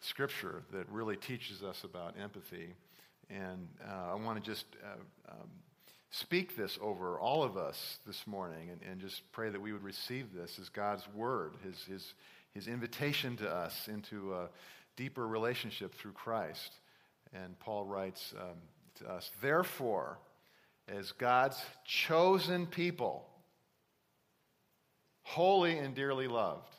scripture 0.00 0.62
that 0.72 0.88
really 0.90 1.16
teaches 1.16 1.62
us 1.62 1.84
about 1.84 2.14
empathy. 2.18 2.74
And 3.28 3.68
uh, 3.86 4.12
I 4.12 4.14
want 4.14 4.42
to 4.42 4.50
just 4.50 4.64
uh, 4.82 5.32
um, 5.32 5.50
speak 6.10 6.56
this 6.56 6.78
over 6.80 7.18
all 7.18 7.42
of 7.42 7.56
us 7.56 7.98
this 8.06 8.26
morning 8.26 8.70
and, 8.70 8.80
and 8.90 9.00
just 9.00 9.20
pray 9.32 9.50
that 9.50 9.60
we 9.60 9.72
would 9.72 9.82
receive 9.82 10.32
this 10.32 10.58
as 10.58 10.68
God's 10.68 11.06
word, 11.14 11.54
his, 11.64 11.82
his, 11.84 12.14
his 12.54 12.68
invitation 12.68 13.36
to 13.36 13.50
us 13.50 13.88
into 13.88 14.34
a 14.34 14.48
deeper 14.96 15.26
relationship 15.26 15.94
through 15.94 16.12
Christ. 16.12 16.72
And 17.32 17.58
Paul 17.58 17.84
writes 17.84 18.34
um, 18.40 18.56
to 19.00 19.10
us, 19.10 19.30
Therefore, 19.42 20.18
as 20.88 21.12
God's 21.12 21.60
chosen 21.84 22.66
people, 22.66 23.28
holy 25.22 25.78
and 25.78 25.94
dearly 25.94 26.26
loved, 26.26 26.74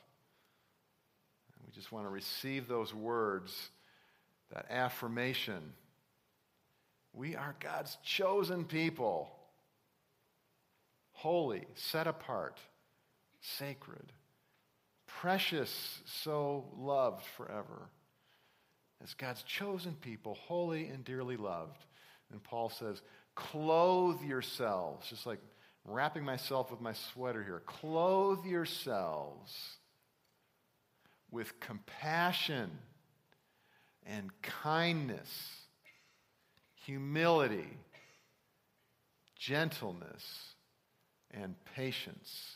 we 1.66 1.72
just 1.72 1.92
want 1.92 2.06
to 2.06 2.10
receive 2.10 2.68
those 2.68 2.96
words, 2.96 3.70
that 4.52 4.66
affirmation 4.72 5.74
we 7.14 7.36
are 7.36 7.56
God's 7.60 7.98
chosen 8.04 8.66
people, 8.66 9.30
holy, 11.12 11.66
set 11.76 12.08
apart, 12.08 12.60
sacred, 13.42 14.12
precious, 15.08 16.00
so 16.06 16.66
loved 16.78 17.26
forever. 17.38 17.90
As 19.04 19.14
God's 19.14 19.44
chosen 19.44 19.96
people, 20.02 20.36
holy 20.36 20.88
and 20.88 21.04
dearly 21.06 21.38
loved. 21.38 21.86
And 22.32 22.44
Paul 22.44 22.70
says, 22.70 23.02
clothe 23.34 24.22
yourselves, 24.22 25.10
just 25.10 25.26
like 25.26 25.40
wrapping 25.86 26.24
myself 26.24 26.70
with 26.70 26.82
my 26.82 26.94
sweater 26.94 27.44
here. 27.44 27.64
Clothe 27.66 28.46
yourselves 28.46 29.52
with 31.32 31.60
compassion 31.60 32.70
and 34.06 34.30
kindness, 34.42 35.30
humility, 36.90 37.70
gentleness, 39.38 40.24
and 41.30 41.54
patience. 41.76 42.56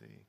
See? 0.00 0.24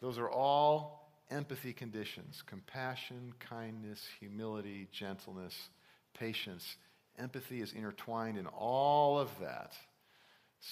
Those 0.00 0.18
are 0.18 0.30
all 0.30 1.10
empathy 1.28 1.72
conditions 1.72 2.44
compassion, 2.46 3.34
kindness, 3.40 4.00
humility, 4.20 4.86
gentleness, 4.92 5.52
patience. 6.16 6.76
Empathy 7.18 7.60
is 7.60 7.72
intertwined 7.72 8.38
in 8.38 8.46
all 8.46 9.18
of 9.18 9.28
that. 9.40 9.72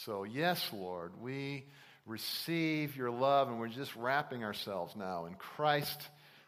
So, 0.04 0.22
yes, 0.22 0.64
Lord, 0.72 1.20
we 1.20 1.64
receive 2.06 2.96
your 2.96 3.10
love, 3.10 3.48
and 3.48 3.58
we're 3.58 3.66
just 3.66 3.96
wrapping 3.96 4.44
ourselves 4.44 4.94
now 4.94 5.26
in 5.26 5.34
Christ 5.34 6.00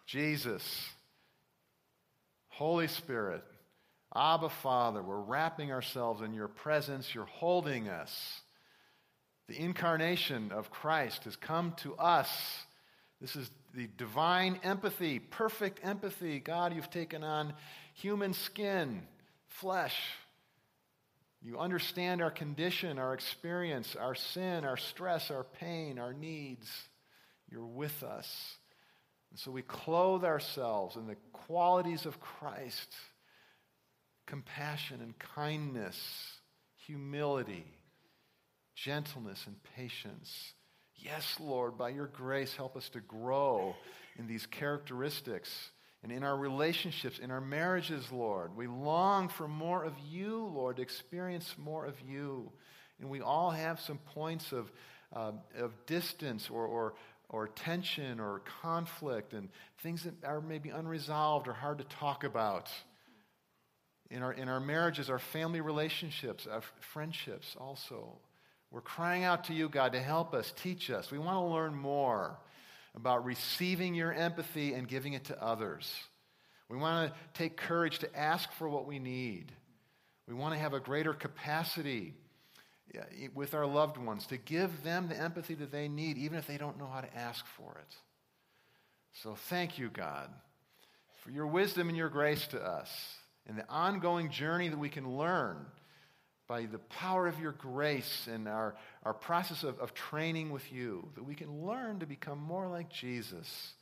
Jesus. 0.06 0.62
Holy 2.50 2.86
Spirit, 2.86 3.42
Abba 4.16 4.48
Father, 4.48 5.02
we're 5.02 5.20
wrapping 5.20 5.70
ourselves 5.70 6.22
in 6.22 6.32
your 6.32 6.48
presence. 6.48 7.14
You're 7.14 7.26
holding 7.26 7.88
us. 7.88 8.40
The 9.48 9.60
incarnation 9.60 10.52
of 10.52 10.70
Christ 10.70 11.24
has 11.24 11.36
come 11.36 11.74
to 11.82 11.94
us. 11.96 12.28
This 13.20 13.36
is 13.36 13.50
the 13.74 13.88
divine 13.98 14.58
empathy, 14.62 15.18
perfect 15.18 15.80
empathy. 15.84 16.40
God, 16.40 16.74
you've 16.74 16.90
taken 16.90 17.22
on 17.22 17.52
human 17.94 18.32
skin, 18.32 19.02
flesh. 19.48 19.96
You 21.42 21.58
understand 21.58 22.22
our 22.22 22.30
condition, 22.30 22.98
our 22.98 23.14
experience, 23.14 23.94
our 23.94 24.14
sin, 24.14 24.64
our 24.64 24.76
stress, 24.76 25.30
our 25.30 25.44
pain, 25.44 25.98
our 25.98 26.12
needs. 26.12 26.68
You're 27.50 27.66
with 27.66 28.02
us. 28.02 28.56
And 29.30 29.38
so 29.38 29.50
we 29.50 29.62
clothe 29.62 30.24
ourselves 30.24 30.96
in 30.96 31.06
the 31.06 31.16
qualities 31.32 32.06
of 32.06 32.18
Christ 32.20 32.94
compassion 34.26 35.00
and 35.00 35.18
kindness, 35.18 35.96
humility, 36.86 37.64
gentleness, 38.74 39.42
and 39.46 39.56
patience. 39.76 40.52
Yes, 40.96 41.36
Lord, 41.40 41.78
by 41.78 41.90
your 41.90 42.06
grace, 42.06 42.54
help 42.54 42.76
us 42.76 42.88
to 42.90 43.00
grow 43.00 43.74
in 44.18 44.26
these 44.26 44.46
characteristics 44.46 45.50
and 46.02 46.12
in 46.12 46.22
our 46.22 46.36
relationships, 46.36 47.18
in 47.18 47.30
our 47.30 47.40
marriages, 47.40 48.10
Lord. 48.12 48.56
We 48.56 48.66
long 48.66 49.28
for 49.28 49.48
more 49.48 49.84
of 49.84 49.94
you, 50.08 50.50
Lord, 50.54 50.76
to 50.76 50.82
experience 50.82 51.54
more 51.58 51.84
of 51.86 51.94
you. 52.00 52.52
And 53.00 53.10
we 53.10 53.20
all 53.20 53.50
have 53.50 53.80
some 53.80 53.98
points 54.14 54.52
of, 54.52 54.70
uh, 55.12 55.32
of 55.58 55.72
distance 55.86 56.48
or, 56.50 56.66
or, 56.66 56.94
or 57.28 57.48
tension 57.48 58.20
or 58.20 58.42
conflict 58.62 59.32
and 59.32 59.48
things 59.82 60.04
that 60.04 60.24
are 60.24 60.40
maybe 60.40 60.70
unresolved 60.70 61.48
or 61.48 61.52
hard 61.52 61.78
to 61.78 61.84
talk 61.84 62.24
about. 62.24 62.70
In 64.10 64.22
our, 64.22 64.32
in 64.32 64.48
our 64.48 64.60
marriages, 64.60 65.10
our 65.10 65.18
family 65.18 65.60
relationships, 65.60 66.46
our 66.46 66.62
friendships 66.92 67.56
also. 67.58 68.18
We're 68.70 68.80
crying 68.80 69.24
out 69.24 69.44
to 69.44 69.54
you, 69.54 69.68
God, 69.68 69.92
to 69.92 70.00
help 70.00 70.34
us, 70.34 70.52
teach 70.62 70.90
us. 70.90 71.10
We 71.10 71.18
want 71.18 71.36
to 71.36 71.52
learn 71.52 71.74
more 71.74 72.38
about 72.94 73.24
receiving 73.24 73.94
your 73.94 74.12
empathy 74.12 74.74
and 74.74 74.88
giving 74.88 75.12
it 75.12 75.24
to 75.26 75.42
others. 75.42 75.92
We 76.68 76.76
want 76.76 77.12
to 77.12 77.18
take 77.38 77.56
courage 77.56 78.00
to 78.00 78.16
ask 78.18 78.50
for 78.52 78.68
what 78.68 78.86
we 78.86 78.98
need. 78.98 79.52
We 80.26 80.34
want 80.34 80.54
to 80.54 80.60
have 80.60 80.72
a 80.72 80.80
greater 80.80 81.12
capacity 81.12 82.14
with 83.34 83.54
our 83.54 83.66
loved 83.66 83.98
ones 83.98 84.26
to 84.26 84.36
give 84.36 84.82
them 84.82 85.08
the 85.08 85.16
empathy 85.16 85.54
that 85.54 85.70
they 85.70 85.88
need, 85.88 86.16
even 86.18 86.38
if 86.38 86.46
they 86.46 86.56
don't 86.56 86.78
know 86.78 86.86
how 86.86 87.00
to 87.00 87.16
ask 87.16 87.44
for 87.56 87.78
it. 87.78 87.94
So 89.22 89.36
thank 89.48 89.78
you, 89.78 89.88
God, 89.88 90.30
for 91.22 91.30
your 91.30 91.46
wisdom 91.46 91.88
and 91.88 91.96
your 91.96 92.08
grace 92.08 92.46
to 92.48 92.60
us 92.60 92.90
and 93.48 93.58
the 93.58 93.68
ongoing 93.68 94.30
journey 94.30 94.68
that 94.68 94.78
we 94.78 94.88
can 94.88 95.16
learn 95.16 95.56
by 96.48 96.66
the 96.66 96.78
power 96.78 97.26
of 97.26 97.40
your 97.40 97.52
grace 97.52 98.28
and 98.32 98.46
our, 98.46 98.76
our 99.02 99.14
process 99.14 99.64
of, 99.64 99.78
of 99.80 99.94
training 99.94 100.50
with 100.50 100.72
you, 100.72 101.08
that 101.14 101.24
we 101.24 101.34
can 101.34 101.66
learn 101.66 101.98
to 102.00 102.06
become 102.06 102.38
more 102.38 102.68
like 102.68 102.90
Jesus, 102.90 103.74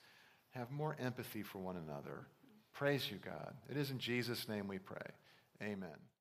have 0.51 0.71
more 0.71 0.97
empathy 0.99 1.43
for 1.43 1.59
one 1.59 1.77
another. 1.77 2.27
Praise 2.73 3.07
you, 3.11 3.19
God. 3.23 3.55
It 3.71 3.77
is 3.77 3.91
in 3.91 3.99
Jesus' 3.99 4.49
name 4.49 4.67
we 4.67 4.79
pray. 4.79 5.07
Amen. 5.63 6.05